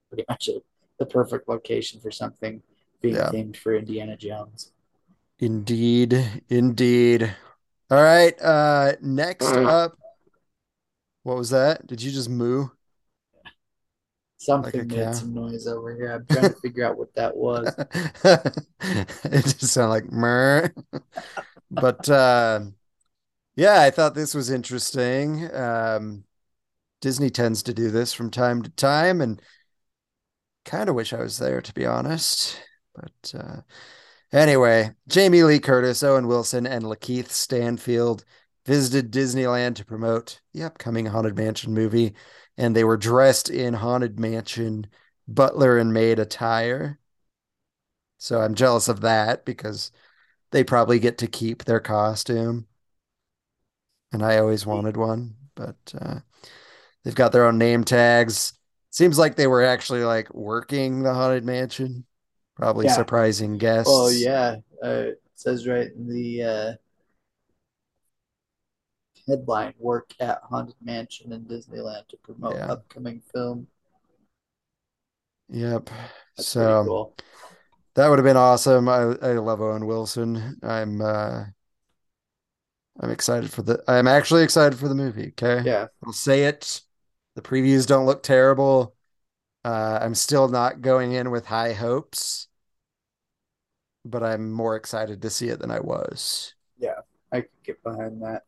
[0.09, 0.61] pretty much a,
[0.99, 2.61] the perfect location for something
[3.01, 3.29] being Yeah.
[3.31, 4.71] themed for Indiana Jones.
[5.39, 7.35] Indeed, indeed.
[7.91, 9.97] All right, uh next up,
[11.23, 11.85] what was that?
[11.87, 12.67] Did you just moo?
[14.37, 14.95] Something cow.
[15.07, 16.11] made some noise over here.
[16.13, 17.73] I'm trying to figure out what that was.
[19.23, 20.71] It just sounded like mer.
[21.71, 22.61] But uh
[23.55, 25.53] yeah, I thought this was interesting.
[25.53, 26.25] Um
[27.01, 29.41] Disney tends to do this from time to time and
[30.63, 32.59] kind of wish I was there to be honest.
[32.93, 33.61] But uh
[34.31, 38.25] anyway, Jamie Lee Curtis, Owen Wilson, and LaKeith Stanfield
[38.65, 42.15] visited Disneyland to promote the upcoming Haunted Mansion movie,
[42.57, 44.87] and they were dressed in Haunted Mansion
[45.27, 46.99] butler and maid attire.
[48.17, 49.91] So I'm jealous of that because
[50.51, 52.67] they probably get to keep their costume.
[54.11, 56.19] And I always wanted one, but uh,
[57.03, 58.53] they've got their own name tags.
[58.91, 62.05] Seems like they were actually like working the Haunted Mansion,
[62.55, 62.95] probably Yeah.
[62.95, 63.93] surprising guests.
[63.93, 66.73] Oh yeah, uh, it says right in the uh,
[69.27, 72.69] headline: "Work at Haunted Mansion in Disneyland to promote Yeah.
[72.69, 73.67] upcoming film."
[75.49, 75.89] Yep.
[76.37, 77.15] That's so cool.
[77.95, 78.87] That would have been awesome.
[78.89, 80.57] I I love Owen Wilson.
[80.63, 81.45] I'm uh
[82.99, 85.61] I'm excited for the I'm actually excited for the movie, okay?
[85.65, 86.81] Yeah, I'll say it.
[87.35, 88.95] The previews don't look terrible.
[89.65, 92.47] Uh I'm still not going in with high hopes,
[94.05, 96.53] but I'm more excited to see it than I was.
[96.77, 96.99] Yeah,
[97.31, 98.43] I could get behind that.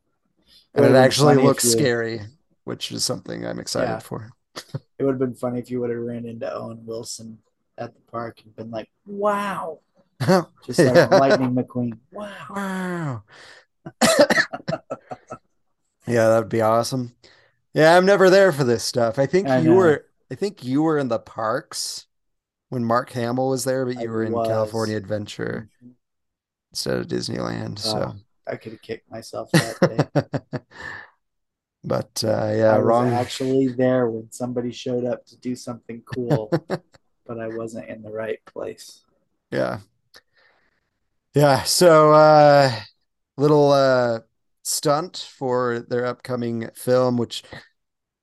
[0.74, 2.22] And would've it actually looks you- scary,
[2.64, 4.00] which is something I'm excited Yeah.
[4.00, 4.30] for.
[5.00, 7.40] It would have been funny if you would have ran into Owen Wilson
[7.78, 9.80] at the park and been like, "Wow!"
[10.66, 11.08] Just like Yeah.
[11.12, 11.98] Lightning McQueen.
[12.12, 12.34] Wow.
[12.50, 13.24] Wow.
[16.08, 17.16] yeah, that'd be awesome.
[17.74, 19.20] Yeah, I'm never there for this stuff.
[19.20, 19.76] I think I you know.
[19.76, 22.08] were I think you were in the parks
[22.70, 24.48] when Mark Hamill was there, but I you were in was.
[24.48, 25.70] California Adventure
[26.72, 27.80] instead of Disneyland.
[27.80, 28.16] So Oh,
[28.48, 30.10] I could have kicked myself that day.
[31.84, 33.14] but uh yeah, I was wrong.
[33.14, 36.52] actually there when somebody showed up to do something cool,
[37.28, 39.04] but I wasn't in the right place.
[39.52, 39.80] Yeah.
[41.34, 42.72] Yeah, so uh
[43.38, 44.20] little uh
[44.64, 47.44] stunt for their upcoming film which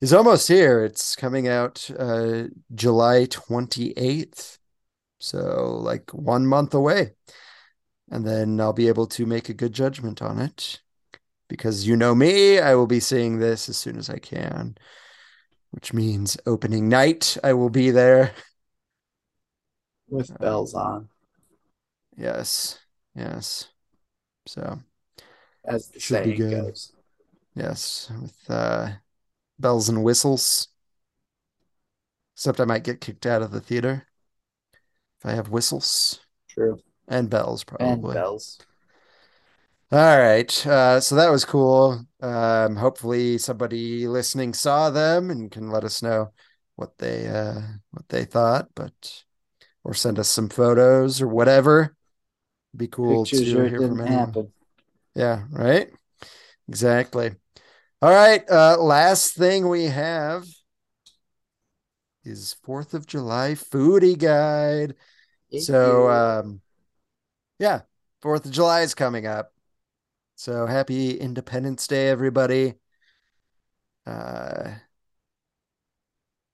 [0.00, 0.84] is almost here.
[0.84, 2.44] It's coming out uh
[2.74, 4.58] July 28th.
[5.18, 7.12] So like 1 month away.
[8.10, 10.80] And then I'll be able to make a good judgment on it
[11.48, 14.76] because you know me, I will be seeing this as soon as I can,
[15.70, 18.34] which means opening night, I will be there.
[20.14, 21.08] with bells on,
[22.16, 22.78] Yes,
[23.14, 23.68] yes.
[24.46, 24.80] So,
[25.64, 26.50] as the Should be saying good.
[26.50, 26.92] goes.
[27.54, 28.90] yes, with uh,
[29.58, 30.68] bells and whistles.
[32.36, 34.06] Except I might get kicked out of the theater
[35.18, 36.82] if I have whistles True.
[37.08, 37.88] and bells, probably.
[37.88, 38.58] And bells.
[39.92, 40.66] All right.
[40.66, 42.04] Uh, so that was cool.
[42.20, 46.32] Um, hopefully somebody listening saw them and can let us know
[46.76, 47.60] what they uh
[47.92, 49.23] what they thought, but
[49.84, 51.94] or send us some photos or whatever.
[52.76, 54.28] Be cool Pictures to hear from anyone.
[54.28, 54.52] happen.
[55.14, 55.90] Yeah, right?
[56.68, 57.32] Exactly.
[58.02, 58.48] All right.
[58.50, 60.44] Uh, last thing we have
[62.24, 64.94] is Fourth of July foodie guide.
[65.60, 66.60] So um
[67.58, 67.82] yeah,
[68.22, 69.52] Fourth of July is coming up.
[70.36, 72.74] So happy Independence Day, everybody.
[74.06, 74.74] Uh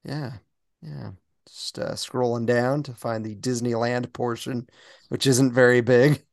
[0.04, 0.38] yeah,
[0.82, 1.12] yeah.
[1.50, 4.68] Just uh, scrolling down to find the Disneyland portion,
[5.08, 6.24] which isn't very big.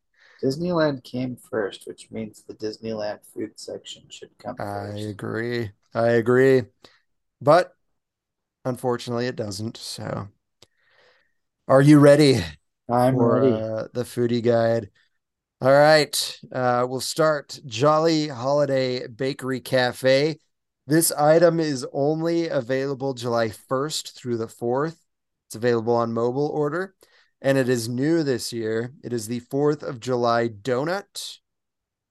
[0.44, 5.10] Disneyland came first, which means the Disneyland food section should come I first.
[5.10, 5.72] agree.
[5.94, 6.64] I agree.
[7.42, 7.76] But
[8.66, 9.78] unfortunately it doesn't.
[9.78, 10.30] So
[11.68, 12.42] are you ready?
[12.90, 13.68] I'm for ready.
[13.84, 14.90] uh, the foodie guide.
[15.62, 20.40] All right, uh, we'll start Jolly Holiday Bakery Cafe.
[20.88, 24.98] This item is only available July 1st through the 4th.
[25.48, 26.96] It's available on mobile order,
[27.42, 28.94] and it is new this year.
[29.04, 31.40] It is the 4th of July donut.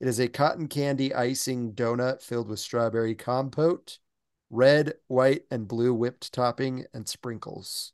[0.00, 3.98] It is a cotton candy icing donut filled with strawberry compote,
[4.50, 7.92] red, white, and blue whipped topping, and sprinkles.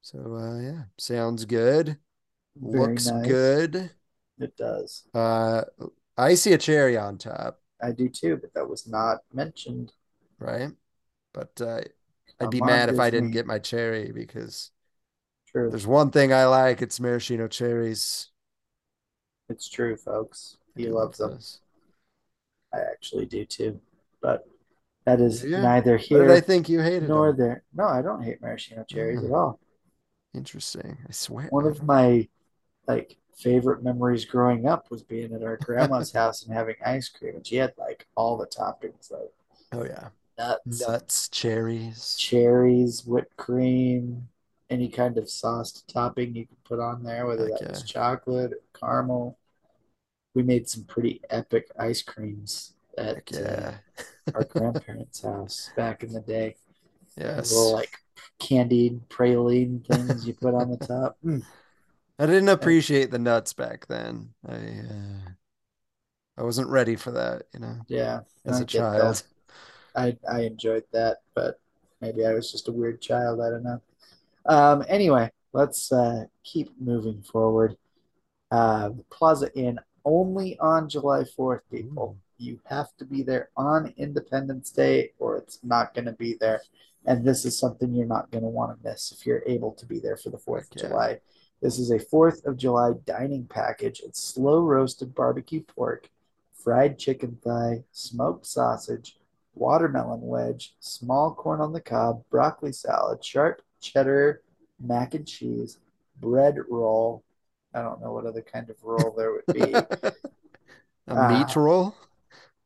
[0.00, 1.98] So uh yeah, sounds good.
[2.56, 3.26] Very Looks nice.
[3.26, 3.90] good.
[4.38, 5.04] It does.
[5.14, 5.64] Uh
[6.16, 9.92] I see a cherry on top, I do too, but that was not mentioned.
[10.38, 10.70] right?
[11.32, 11.80] But uh
[12.40, 14.70] I'd be mad if I didn't get my cherry because
[15.46, 15.70] True.
[15.70, 18.30] there's one thing I like, it's maraschino cherries.
[19.48, 20.56] It's true, folks.
[20.76, 21.38] He loves love them.
[21.38, 21.60] those.
[22.72, 23.80] I actually do too.
[24.20, 24.46] But
[25.04, 25.58] that is ya?
[25.62, 26.30] neither here.
[26.30, 27.36] I think you hated nor them?
[27.38, 27.64] there.
[27.74, 29.34] No, I don't hate maraschino cherries at Oh.
[29.34, 29.60] all.
[30.34, 30.98] Interesting.
[31.08, 31.48] I swear.
[31.50, 32.28] One of my
[32.86, 37.36] like favorite memories growing up was being at our grandma's house and having ice cream,
[37.36, 39.32] and she had like all the toppings, like
[39.72, 40.10] Oh yeah.
[40.38, 42.14] Nuts, Nuts, cherries.
[42.16, 44.28] cherries, whipped cream,
[44.70, 47.82] any kind of sauced topping you could put on there, whether Heck that was yeah.
[47.82, 49.38] chocolate or caramel.
[50.34, 53.72] We made some pretty epic ice creams at uh,
[54.34, 56.56] our grandparents' house back in the day.
[57.16, 57.50] Yes.
[57.50, 57.98] Little like
[58.40, 61.18] candied praline things you put on the top.
[61.24, 61.44] Mm.
[62.18, 64.34] I didn't appreciate the nuts back then.
[64.46, 65.30] I uh,
[66.36, 69.22] I wasn't ready for that, you know, Yeah, as a child.
[69.96, 71.60] I I enjoyed that, but
[72.00, 73.40] maybe I was just a weird child.
[73.40, 73.80] I don't know.
[74.46, 77.76] Um, anyway, let's uh, keep moving forward.
[78.50, 82.16] Uh, Plaza Inn only on July 4th, people.
[82.38, 86.62] You have to be there on Independence Day, or it's not going to be there.
[87.04, 89.86] And this is something you're not going to want to miss if you're able to
[89.86, 91.20] be there for the 4th of July.
[91.60, 94.00] This is a 4th of July dining package.
[94.04, 96.08] It's slow roasted barbecue pork,
[96.54, 99.17] fried chicken thigh, smoked sausage,
[99.58, 104.42] watermelon wedge, small corn on the cob, broccoli salad, sharp cheddar,
[104.80, 105.78] mac and cheese,
[106.20, 107.22] bread roll.
[107.74, 109.72] I don't know what other kind of roll there would be.
[111.06, 111.60] A meat Ah.
[111.60, 111.94] roll?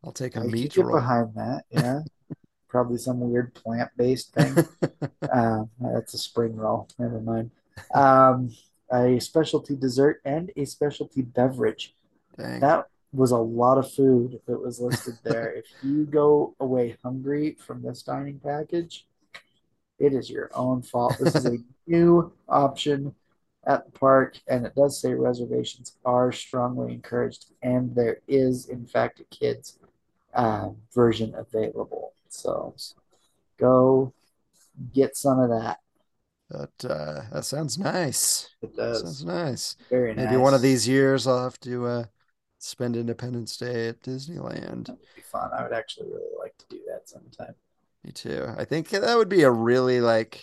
[0.04, 0.96] I'll take a I meat get roll.
[0.96, 1.64] behind that.
[1.70, 2.00] Yeah,
[2.68, 4.66] probably some weird plant-based thing.
[5.30, 6.88] Um, that's a spring roll.
[6.98, 7.50] Never mind.
[7.94, 8.50] Um,
[8.92, 11.94] a specialty dessert and a specialty beverage.
[12.36, 12.58] Dang.
[12.60, 15.52] That was a lot of food that was listed there.
[15.52, 19.06] if you go away hungry from this dining package,
[19.98, 21.16] it is your own fault.
[21.18, 23.14] This is a new option
[23.66, 28.86] at the park, and it does say reservations are strongly encouraged, and there is, in
[28.86, 29.78] fact, a kids
[30.34, 32.14] uh, version available.
[32.28, 32.74] So
[33.58, 34.12] go
[34.92, 35.78] get some of that.
[36.50, 38.48] That uh, that sounds nice.
[38.60, 39.00] It does.
[39.00, 39.76] Sounds nice.
[39.88, 40.26] very nice.
[40.26, 42.04] Maybe one of these years I'll have to uh,
[42.64, 44.86] spend Independence Day at Disneyland.
[44.86, 45.50] That would be fun.
[45.52, 47.54] I would actually really like to do that sometime.
[48.04, 48.46] Me too.
[48.56, 50.42] I think that would be a really like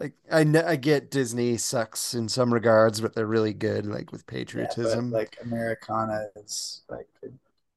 [0.00, 4.26] like I I get Disney sucks in some regards, but they're really good like with
[4.54, 7.28] Yeah, patriotism, like Americana is like a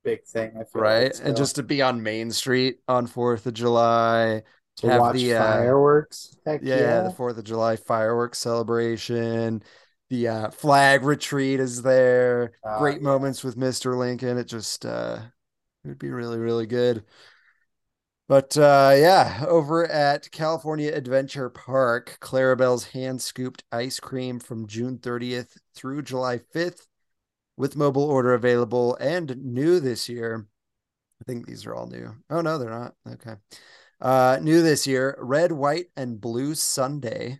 [0.03, 0.57] big thing.
[0.59, 1.11] I feel right?
[1.11, 4.43] like And just to be on Main Street on Fourth of July,
[4.77, 6.37] to have watch the uh, fireworks.
[6.45, 7.01] Heck yeah, yeah.
[7.01, 9.63] the Fourth of July fireworks celebration,
[10.09, 12.53] the uh, flag retreat is there.
[12.63, 13.01] Oh, Great yeah.
[13.01, 13.95] moments with Mr.
[13.95, 14.37] Lincoln.
[14.37, 15.19] It just uh
[15.83, 17.05] it would be really, really good.
[18.27, 24.97] But uh yeah, over at California Adventure Park, Clarabelle's hand scooped ice cream from June
[24.97, 26.87] 30th through July 5th
[27.57, 30.47] with mobile order available and new this year.
[31.21, 32.15] I think these are all new.
[32.29, 32.95] Oh no, they're not.
[33.07, 33.35] Okay.
[34.01, 37.39] Uh new this year, red, white, and blue sundae.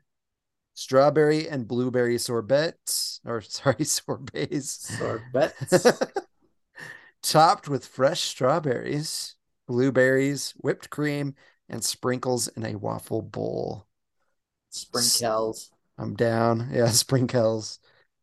[0.76, 4.92] Strawberry and blueberry sorbets, or sorry, sorbets.
[5.00, 6.12] Sorbets.
[7.24, 9.36] Topped with fresh strawberries,
[9.68, 11.34] blueberries, whipped cream,
[11.70, 13.88] and sprinkles in a waffle bowl.
[14.70, 15.72] Sprinkles.
[15.98, 16.70] I'm down.
[16.72, 17.80] Yeah, sprinkles.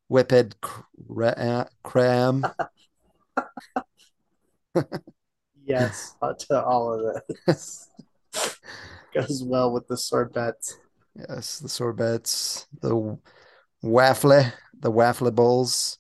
[0.09, 2.45] Whipped cra- uh, cram.
[5.65, 7.89] Yes, to all of this.
[9.15, 10.77] Goes well with the sorbets.
[11.15, 13.19] Yes, the sorbets, the
[13.83, 14.45] waffle,
[14.79, 15.99] the waffle bowls.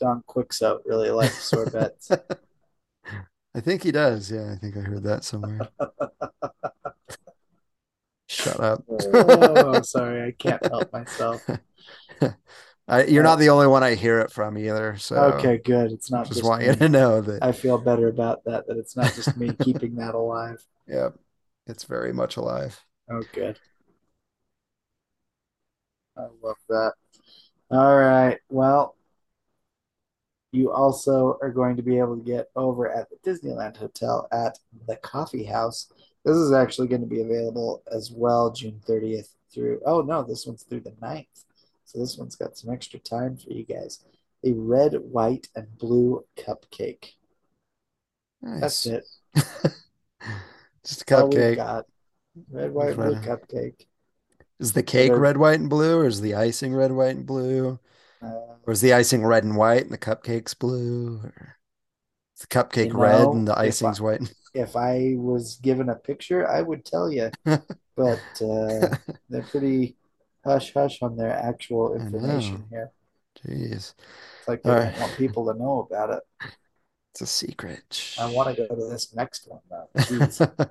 [0.00, 2.10] Don Quixote really likes sorbets.
[3.54, 4.30] I think he does.
[4.30, 5.68] Yeah, I think I heard that somewhere.
[8.28, 8.84] Shut up.
[8.90, 11.46] oh, I'm sorry, I can't help myself.
[12.88, 14.96] I, you're not the only one I hear it from either.
[14.98, 15.90] So Okay, good.
[15.92, 17.42] It's not just just want you to know that.
[17.42, 18.66] I feel better about that.
[18.68, 20.64] That it's not just me keeping that alive.
[20.86, 21.10] yeah,
[21.66, 22.80] it's very much alive.
[23.10, 23.58] Oh, good.
[26.16, 26.92] I love that.
[27.70, 28.38] All right.
[28.48, 28.96] Well,
[30.52, 34.58] you also are going to be able to get over at the Disneyland Hotel at
[34.86, 35.92] the Coffee House.
[36.24, 40.46] This is actually going to be available as well June 30th through, oh no, this
[40.46, 41.44] one's through the 9th.
[41.84, 44.04] So this one's got some extra time for you guys.
[44.44, 47.12] A red, white, and blue cupcake.
[48.42, 49.04] That's it.
[50.84, 51.56] Just a cupcake.
[51.56, 51.86] got.
[52.50, 53.86] Red, white, blue cupcake.
[54.58, 57.26] Is the cake They're- red, white, and blue, or is the icing red, white, and
[57.26, 57.78] blue?
[58.22, 61.20] Uh, Or is the icing red and white and the cupcake's blue?
[61.22, 61.56] Or
[62.34, 64.22] is the cupcake You red and the if I- icing's white?
[64.54, 67.60] if I was given a picture, I would tell you, but
[68.40, 68.96] uh,
[69.28, 69.96] they're pretty
[70.44, 72.90] hush hush on their actual information here.
[73.44, 73.92] Jeez,
[74.38, 75.00] It's like they All don't right.
[75.00, 76.22] want people to know about it.
[77.12, 78.14] it's a secret.
[78.18, 80.68] I want to go to this next one though.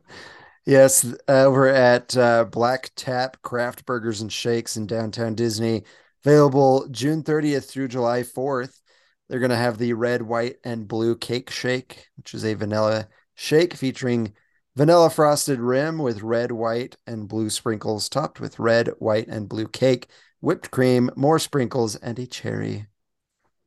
[0.66, 5.84] Yes, over at uh, Black Tap Craft Burgers and Shakes in downtown Disney,
[6.24, 8.82] available June 30th through July 4th.
[9.30, 13.08] They're going to have the red, white, and blue cake shake, which is a vanilla
[13.36, 14.34] shake featuring
[14.76, 19.68] vanilla frosted rim with red, white, and blue sprinkles, topped with red, white, and blue
[19.68, 20.08] cake,
[20.42, 22.88] whipped cream, more sprinkles, and a cherry.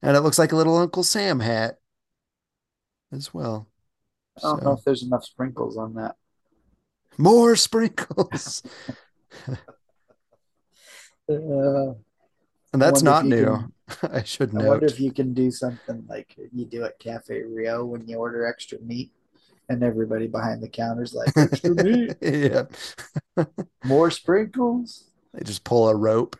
[0.03, 1.79] And it looks like a little Uncle Sam hat
[3.13, 3.69] as well.
[4.37, 6.17] I don't know if there's enough sprinkles on that.
[7.19, 8.63] More sprinkles.
[11.31, 11.93] Uh,
[12.73, 13.73] And that's not new.
[14.03, 17.85] I should I wonder if you can do something like you do at Cafe Rio
[17.85, 19.11] when you order extra meat,
[19.71, 22.65] and everybody behind the counter's like, extra meat, yeah.
[23.85, 26.37] more sprinkles, They just pull a rope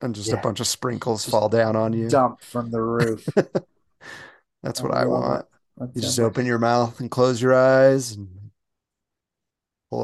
[0.00, 2.08] and just a bunch of sprinkles Just fall down on you.
[2.08, 3.28] Dump from the roof.
[4.62, 5.46] That's I what I want.
[5.94, 8.28] You just open your mouth and close your eyes and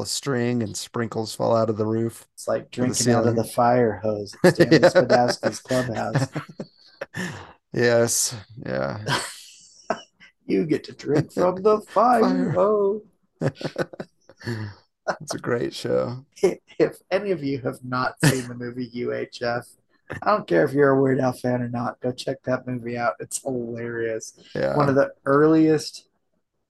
[0.01, 2.25] a string and sprinkles fall out of the roof.
[2.33, 4.89] It's like drinking out of the fire hose at Stanley Yeah.
[4.89, 6.27] Spadowski's clubhouse.
[7.73, 8.35] yes.
[8.65, 9.03] Yeah.
[10.45, 12.49] You get to drink from the fire Fire.
[12.51, 13.01] hose.
[13.41, 16.25] It's a great show.
[16.41, 19.65] If any of you have not seen the movie UHF,
[20.21, 22.97] I don't care if you're a Weird Al fan or not, go check that movie
[22.97, 23.13] out.
[23.21, 24.37] It's hilarious.
[24.53, 24.75] Yeah.
[24.75, 26.07] One of the earliest.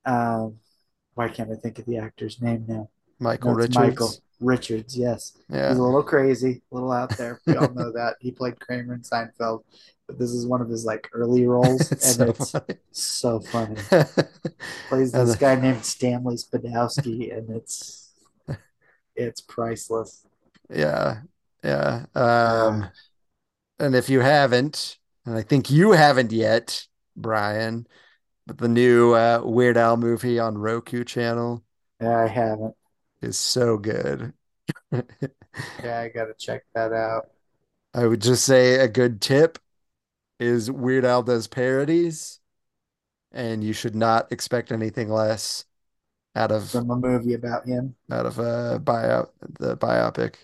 [0.05, 0.57] Um,
[1.15, 2.89] why can't I think of the actor's name now?
[3.23, 3.75] Michael it's Richards.
[3.75, 4.97] Michael Richards.
[4.97, 5.69] Yes, Yeah.
[5.69, 7.41] he's a little crazy, a little out there.
[7.47, 8.17] We all know that.
[8.19, 9.63] He played Kramer in Seinfeld,
[10.07, 13.75] but this is one of his like early roles, It's and so it's so funny.
[13.89, 14.05] funny.
[14.89, 18.11] plays this guy named Stanley Spadowski, and it's
[19.15, 20.25] it's priceless.
[20.69, 21.21] Yeah.
[21.63, 22.05] Yeah.
[22.15, 22.89] Um,
[23.79, 27.87] and if you haven't, and I think you haven't yet, Bryan,
[28.47, 31.63] but the new uh, Weird Al movie on Roku channel
[32.01, 32.75] Yeah, I haven't.
[33.23, 34.33] Is so good.
[35.83, 37.29] Yeah, I gotta check that out.
[37.93, 39.59] I would just say a good tip
[40.39, 42.39] is Weird Al does parodies,
[43.31, 45.65] and you should not expect anything less
[46.35, 47.95] out of From a movie about him.
[48.11, 50.35] out of a bio the biopic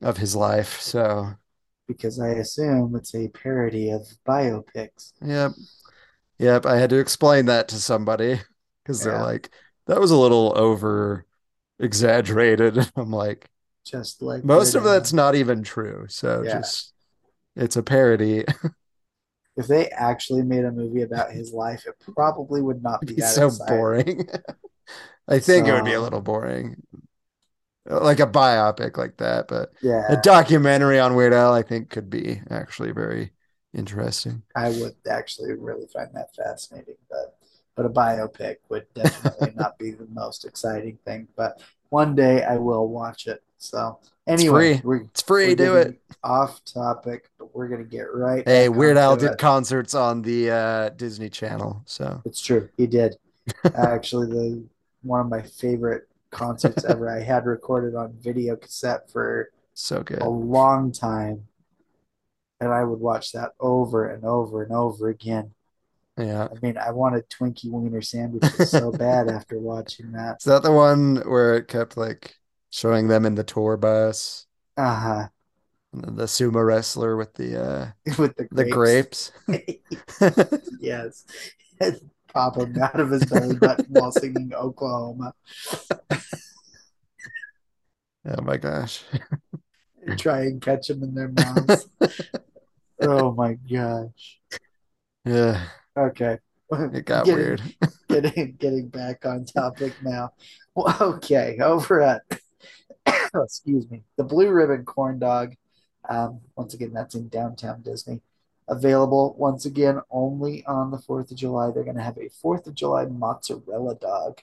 [0.00, 0.80] of his life.
[0.80, 1.34] So
[1.86, 5.12] because I assume it's a parody of biopics.
[5.22, 5.52] Yep.
[6.38, 6.66] Yep.
[6.66, 8.40] I had to explain that to somebody
[8.82, 9.50] because they're like,
[9.86, 11.26] that was a little over
[11.80, 12.90] exaggerated.
[12.96, 13.50] I'm like,
[13.84, 16.06] Just like most of that's uh, not even true.
[16.08, 16.46] So Yeah.
[16.46, 16.94] just
[17.56, 18.44] It's a parody.
[19.56, 23.36] If they actually made a movie about his life, it probably would not be that
[23.36, 23.86] so exciting.
[23.90, 24.28] boring.
[25.28, 26.82] I think it would be a little boring.
[27.86, 32.10] Like a biopic like that, but yeah, a documentary on Weird Al, I think, could
[32.10, 33.32] be actually very
[33.72, 34.42] interesting.
[34.54, 37.38] I would actually really find that fascinating, but
[37.80, 41.26] but a biopic would definitely not be the most exciting thing.
[41.34, 43.42] But one day I will watch it.
[43.56, 44.80] So anyway, free.
[44.84, 45.98] we're It's free, do it.
[46.22, 48.46] off topic, but we're gonna get right.
[48.46, 49.38] Hey, Weird Al did it.
[49.38, 52.68] concerts on the uh, Disney Channel, so It's true.
[52.76, 53.16] He did.
[53.74, 54.64] Actually, the
[55.02, 57.08] one of my favorite concerts ever.
[57.08, 60.20] I had recorded on video cassette for so good.
[60.20, 61.46] a long time.
[62.62, 65.52] And I would watch that over and over and over again.
[66.20, 66.48] Yeah.
[66.50, 70.36] I mean, I wanted Twinkie Wiener sandwiches so bad after watching that.
[70.40, 72.36] Is that the one where it kept like
[72.70, 74.46] showing them in the tour bus?
[74.76, 75.28] Uh-huh.
[75.92, 77.86] And then the sumo wrestler with the uh
[78.18, 79.32] With the the grapes.
[79.46, 79.80] grapes.
[80.80, 81.24] Yes.
[82.32, 85.34] Pop him out of his belly button while singing Oklahoma.
[88.26, 89.02] Oh my gosh.
[90.16, 91.88] Try and catch them in their mouths.
[93.00, 94.38] Oh my gosh.
[95.24, 95.66] Yeah,
[96.00, 96.38] Okay.
[96.72, 97.62] it got Getting- weird.
[98.08, 100.32] getting getting back on topic now.
[100.74, 102.22] Well, okay, over at
[103.34, 105.54] excuse me, the Blue Ribbon Corn Dog.
[106.08, 108.20] Um, once again, that's in downtown Disney.
[108.68, 111.70] Available once again only on the Fourth of July.
[111.70, 114.40] They're going to have a Fourth of July mozzarella dog.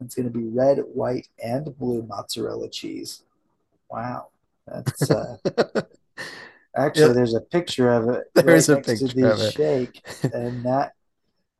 [0.00, 3.22] It's going to be red, white, and blue mozzarella cheese.
[3.90, 4.28] Wow,
[4.66, 5.36] that's uh,
[6.76, 7.14] actually Yeah.
[7.14, 9.52] there's a picture of it There's right a next to picture the of it.
[9.52, 10.92] shake, and that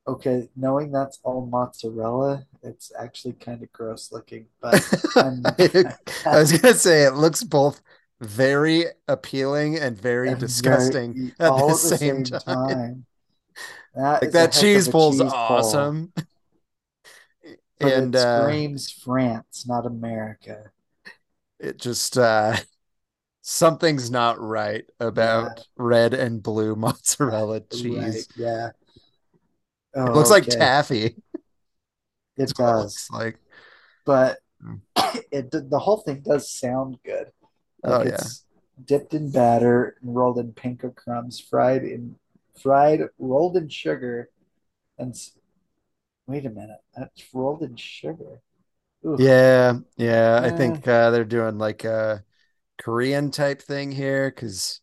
[0.09, 4.87] okay, knowing that's all mozzarella, it's actually kind of gross looking, but
[5.17, 7.83] I was gonna say it looks both
[8.21, 12.57] very appealing and very very- disgusting the at the same same time.
[12.69, 13.07] time.
[13.95, 16.12] That Like that cheese a cheese awesome.
[17.81, 20.71] but And it uh, screams France, not America.
[21.59, 22.57] it just uh
[23.49, 28.27] something's not right about red and blue mozzarella cheese.
[28.27, 28.71] Right, yeah.
[30.07, 31.17] It Oh, looks like taffy.
[32.37, 33.11] It does.
[33.11, 33.39] like.
[34.05, 34.81] but Mm.
[35.33, 37.33] it the whole thing does sound good.
[37.85, 38.31] Oh, Like yeah.
[38.31, 38.45] it's
[38.85, 42.17] dipped in batter and rolled in panko crumbs, fried in
[42.61, 44.31] fried, rolled in sugar,
[44.99, 45.15] and
[46.27, 48.41] wait a minute, that's rolled in sugar.
[49.07, 50.41] Ooh, Yeah, yeah.
[50.43, 52.25] I think uh, they're doing like a
[52.79, 54.81] Korean type thing here because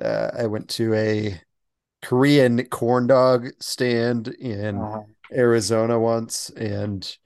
[0.00, 1.40] uh, I went to a
[2.02, 5.02] Korean corn dog stand in uh,
[5.32, 7.16] Arizona once, and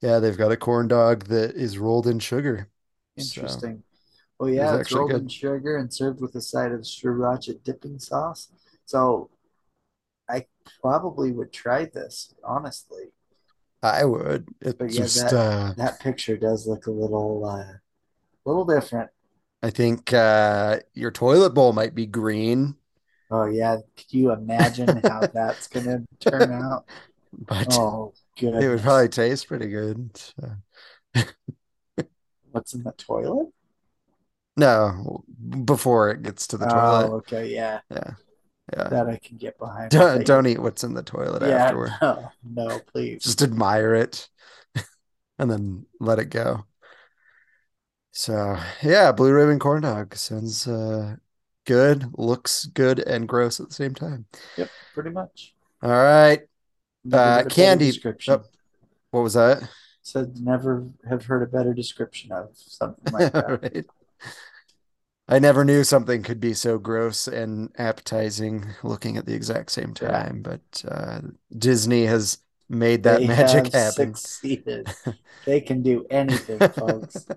[0.00, 2.68] yeah, they've got a corn dog that is rolled in sugar.
[3.16, 3.82] So, interesting.
[4.38, 7.98] Well, yeah, it's actually rolled in sugar and served with a side of sriracha dipping
[7.98, 8.50] sauce.
[8.86, 9.30] So
[10.28, 10.46] I
[10.80, 13.12] probably would try this, honestly.
[13.82, 14.48] I would.
[14.60, 17.74] It But yeah, just that- uh, That picture does look a little uh
[18.44, 19.10] little different.
[19.62, 22.76] I think uh, your toilet bowl might be green,
[23.30, 26.86] Oh yeah, could you imagine how that's gonna turn out?
[27.32, 28.14] but Oh
[28.58, 30.10] it would probably taste pretty good.
[30.16, 30.56] so.
[32.52, 33.48] What's in the toilet?
[34.56, 35.24] No,
[35.64, 37.14] before it gets to the Oh, toilet.
[37.18, 38.14] okay, yeah, Yeah,
[38.72, 38.90] yeah.
[38.90, 39.90] that I can get behind.
[39.90, 41.92] Don't don't eat what's in the toilet yeah, afterward.
[42.00, 43.24] no, no, please.
[43.24, 44.28] Just admire it
[45.38, 46.64] and then let it go.
[48.12, 51.16] So yeah, blue ribbon corn dog sounds uh
[51.66, 54.26] good, looks good and gross at the same time.
[54.56, 55.54] Yep, pretty much.
[55.82, 56.40] All right.
[57.10, 58.34] Uh, heard a better candy- description.
[58.34, 58.44] oh.
[59.10, 59.62] What was that?
[60.02, 63.62] Said never have heard a better description of something like that.
[63.62, 63.86] Right.
[65.28, 69.94] I never knew something could be so gross and appetizing looking at the exact same
[70.02, 70.08] Yeah.
[70.10, 71.20] time, but uh
[71.56, 72.38] Disney has
[72.68, 74.14] made that They magic happen.
[74.14, 74.88] succeeded.
[75.46, 77.26] They can do anything, folks.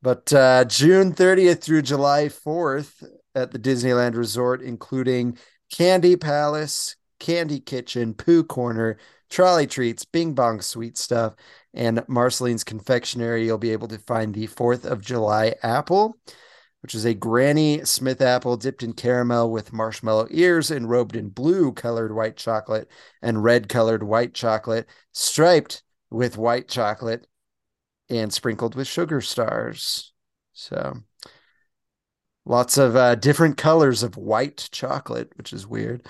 [0.00, 5.38] But uh, June 30th through July 4th at the Disneyland Resort, including
[5.72, 11.34] Candy Palace, Candy Kitchen, Pooh Corner, Trolley Treats, Bing Bong Sweet Stuff,
[11.74, 16.16] and Marceline's Confectionery, you'll be able to find the 4th of July apple,
[16.82, 21.28] which is a Granny Smith apple dipped in caramel with marshmallow ears and robed in
[21.28, 22.88] blue colored white chocolate
[23.20, 27.26] and red colored white chocolate, striped with white chocolate
[28.10, 30.12] and sprinkled with sugar stars.
[30.52, 30.98] So
[32.44, 36.06] lots of uh, different colors of white chocolate, which is weird.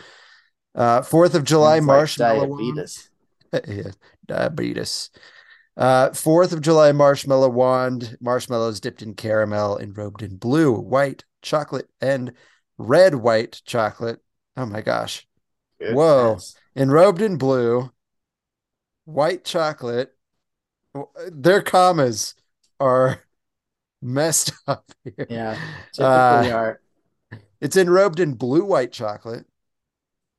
[0.75, 2.77] Uh, Fourth of July Sounds like marshmallow wand.
[2.77, 3.11] diabetes.
[3.69, 3.91] yeah,
[4.27, 5.11] diabetes.
[5.77, 11.25] Uh, Fourth of July marshmallow wand, marshmallows dipped in caramel and robed in blue, white,
[11.43, 12.33] chocolate and
[12.79, 14.21] red white chocolate.
[14.57, 15.27] Oh my gosh.
[15.81, 16.31] Whoa.
[16.31, 16.57] Goodness.
[16.77, 17.91] Enrobed in blue,
[19.05, 20.17] white chocolate.
[21.31, 22.35] Their commas
[22.81, 23.21] are
[24.03, 25.27] messed up here.
[25.29, 25.57] Yeah,
[25.99, 26.81] Uh, are.
[27.61, 29.47] It's enrobed in blue white chocolate,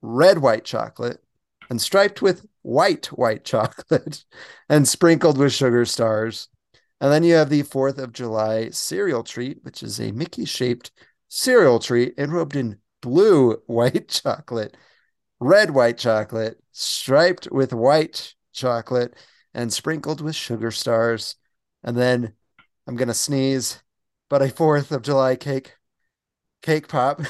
[0.01, 1.23] red white chocolate,
[1.69, 4.25] and striped with white white chocolate
[4.69, 6.47] and sprinkled with sugar stars.
[7.01, 10.91] And then you have the 4th of July cereal treat, which is a Mickey shaped
[11.29, 14.75] cereal treat enrobed in blue white chocolate,
[15.39, 19.15] red white chocolate, striped with white chocolate,
[19.53, 21.35] and sprinkled with sugar stars.
[21.83, 22.33] And then
[22.87, 23.81] I'm going to sneeze,
[24.29, 25.75] but a 4th of July cake
[26.61, 27.21] cake pop,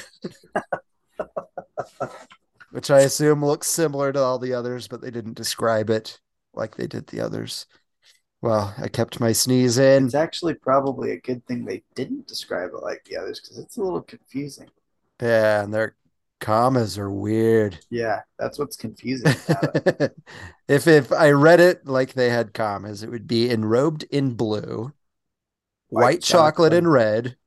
[2.72, 6.20] which I assume looks similar to all the others, but they didn't describe it
[6.53, 7.65] like they did the others.
[8.41, 10.05] Well, I kept my sneeze in.
[10.05, 13.78] It's actually probably a good thing they didn't describe it like the others because it's
[13.78, 14.70] a little confusing.
[15.22, 15.95] Yeah, and their
[16.40, 17.80] commas are weird.
[17.90, 19.34] Yeah, that's what's confusing
[20.68, 24.94] if if I read it like they had commas, it would be enrobed in blue,
[25.90, 26.74] white, White chocolate chocolate.
[26.74, 27.38] in red,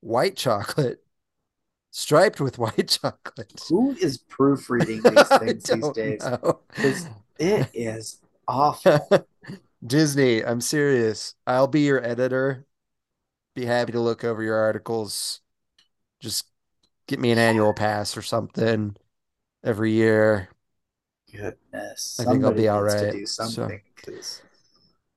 [0.00, 1.04] white chocolate,
[1.90, 3.62] striped with white chocolate.
[3.68, 6.26] Who is proofreading these things these days?
[7.38, 9.08] It is awful.
[9.84, 11.34] Disney, I'm serious.
[11.46, 12.66] I'll be your editor.
[13.54, 15.40] Be happy to look over your articles.
[16.20, 16.46] Just
[17.06, 18.96] get me an annual pass or something
[19.64, 20.48] every year.
[21.30, 22.18] Goodness.
[22.20, 22.98] I think I'll be all right.
[22.98, 24.42] to do so- something because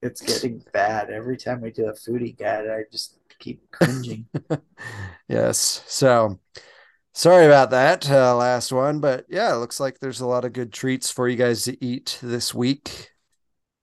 [0.02, 1.10] it's getting bad.
[1.10, 4.26] Every time we do a foodie guide, I just keep cringing.
[5.28, 5.84] Yes.
[5.86, 6.40] So
[7.14, 10.54] sorry about that uh, last one, but yeah, it looks like there's a lot of
[10.54, 13.12] good treats for you guys to eat this week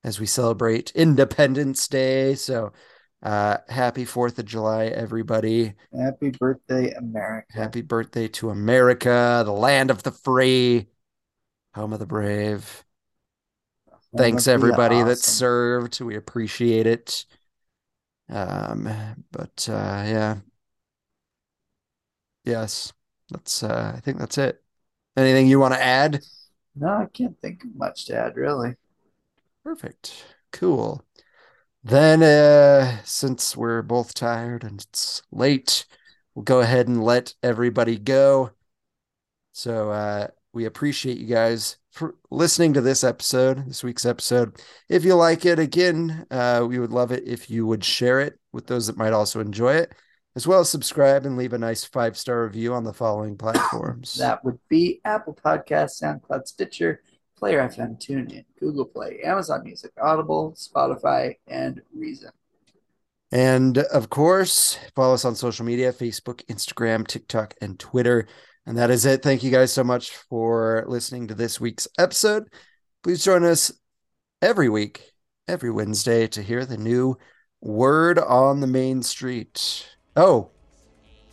[0.03, 2.35] as we celebrate Independence Day.
[2.35, 2.73] So
[3.23, 5.75] uh happy 4th of July, everybody.
[5.93, 7.47] Happy birthday, America.
[7.53, 10.89] Happy birthday to America, the land of the free,
[11.75, 12.85] home of the brave.
[14.17, 16.01] Thanks everybody that served.
[16.01, 17.27] We appreciate it.
[18.29, 18.89] Um,
[19.31, 20.37] but uh yeah.
[22.45, 22.93] Yes.
[23.31, 24.62] That's uh I think that's it.
[25.17, 26.21] Anything you want to add?
[26.77, 28.77] No, I can't think of much to add, really.
[29.64, 30.25] Perfect.
[30.53, 31.05] Cool.
[31.87, 35.87] Then uh since we're both tired and it's late,
[36.34, 38.51] we'll go ahead and let everybody go.
[39.53, 44.61] So uh we appreciate you guys for listening to this episode, this week's episode.
[44.89, 48.39] If you like it, again, uh, we would love it if you would share it
[48.53, 49.93] with those that might also enjoy it,
[50.34, 54.14] as well as subscribe and leave a nice five star review on the following platforms.
[54.14, 57.01] That would be Apple Podcast, SoundCloud, Stitcher,
[57.37, 62.30] Player FM, TuneIn, Google Play, Amazon Music, Audible, Spotify, and Reason.
[63.32, 68.26] And of course, follow us on social media Facebook, Instagram, TikTok, and Twitter.
[68.64, 69.22] And that is it.
[69.22, 72.49] Thank you guys so much for listening to this week's episode.
[73.03, 73.72] Please join us
[74.41, 75.12] every week,
[75.47, 77.16] every Wednesday, to hear the new
[77.61, 79.87] word on the main street.
[80.16, 80.51] Oh,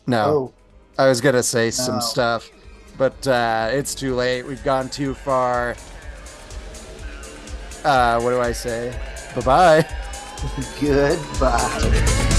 [0.06, 0.26] no.
[0.26, 0.54] Oh,
[0.98, 2.52] I was going to say some stuff,
[2.98, 4.46] but uh, it's too late.
[4.46, 5.76] We've gone too far.
[7.84, 8.94] Uh, what do I say?
[9.36, 9.88] Bye bye.
[10.80, 12.30] goodbye.